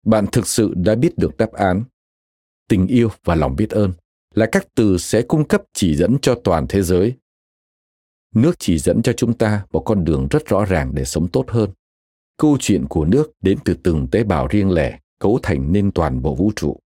Bạn 0.06 0.26
thực 0.32 0.46
sự 0.46 0.74
đã 0.74 0.94
biết 0.94 1.18
được 1.18 1.36
đáp 1.36 1.52
án. 1.52 1.84
Tình 2.68 2.86
yêu 2.86 3.08
và 3.24 3.34
lòng 3.34 3.56
biết 3.56 3.70
ơn 3.70 3.92
là 4.34 4.46
các 4.52 4.66
từ 4.74 4.98
sẽ 4.98 5.22
cung 5.22 5.48
cấp 5.48 5.62
chỉ 5.72 5.96
dẫn 5.96 6.18
cho 6.22 6.40
toàn 6.44 6.66
thế 6.68 6.82
giới. 6.82 7.14
Nước 8.34 8.58
chỉ 8.58 8.78
dẫn 8.78 9.02
cho 9.02 9.12
chúng 9.12 9.38
ta 9.38 9.66
một 9.72 9.80
con 9.80 10.04
đường 10.04 10.28
rất 10.30 10.46
rõ 10.46 10.64
ràng 10.64 10.94
để 10.94 11.04
sống 11.04 11.28
tốt 11.28 11.44
hơn. 11.48 11.70
Câu 12.36 12.56
chuyện 12.60 12.86
của 12.88 13.04
nước 13.04 13.32
đến 13.42 13.58
từ 13.64 13.74
từng 13.82 14.06
tế 14.06 14.24
bào 14.24 14.48
riêng 14.48 14.70
lẻ, 14.70 14.98
cấu 15.18 15.38
thành 15.42 15.72
nên 15.72 15.92
toàn 15.92 16.22
bộ 16.22 16.34
vũ 16.34 16.52
trụ. 16.56 16.76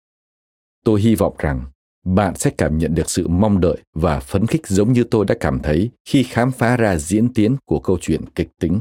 Tôi 0.85 1.01
hy 1.01 1.15
vọng 1.15 1.35
rằng 1.39 1.65
bạn 2.05 2.35
sẽ 2.37 2.51
cảm 2.59 2.79
nhận 2.79 2.95
được 2.95 3.11
sự 3.11 3.29
mong 3.29 3.61
đợi 3.61 3.79
và 3.95 4.21
phấn 4.21 4.47
khích 4.47 4.67
giống 4.67 4.93
như 4.93 5.05
tôi 5.05 5.25
đã 5.25 5.35
cảm 5.41 5.61
thấy 5.63 5.91
khi 6.05 6.23
khám 6.23 6.53
phá 6.53 6.77
ra 6.77 6.97
diễn 6.97 7.35
tiến 7.35 7.57
của 7.65 7.81
câu 7.81 7.99
chuyện 8.01 8.21
kịch 8.35 8.49
tính. 8.61 8.81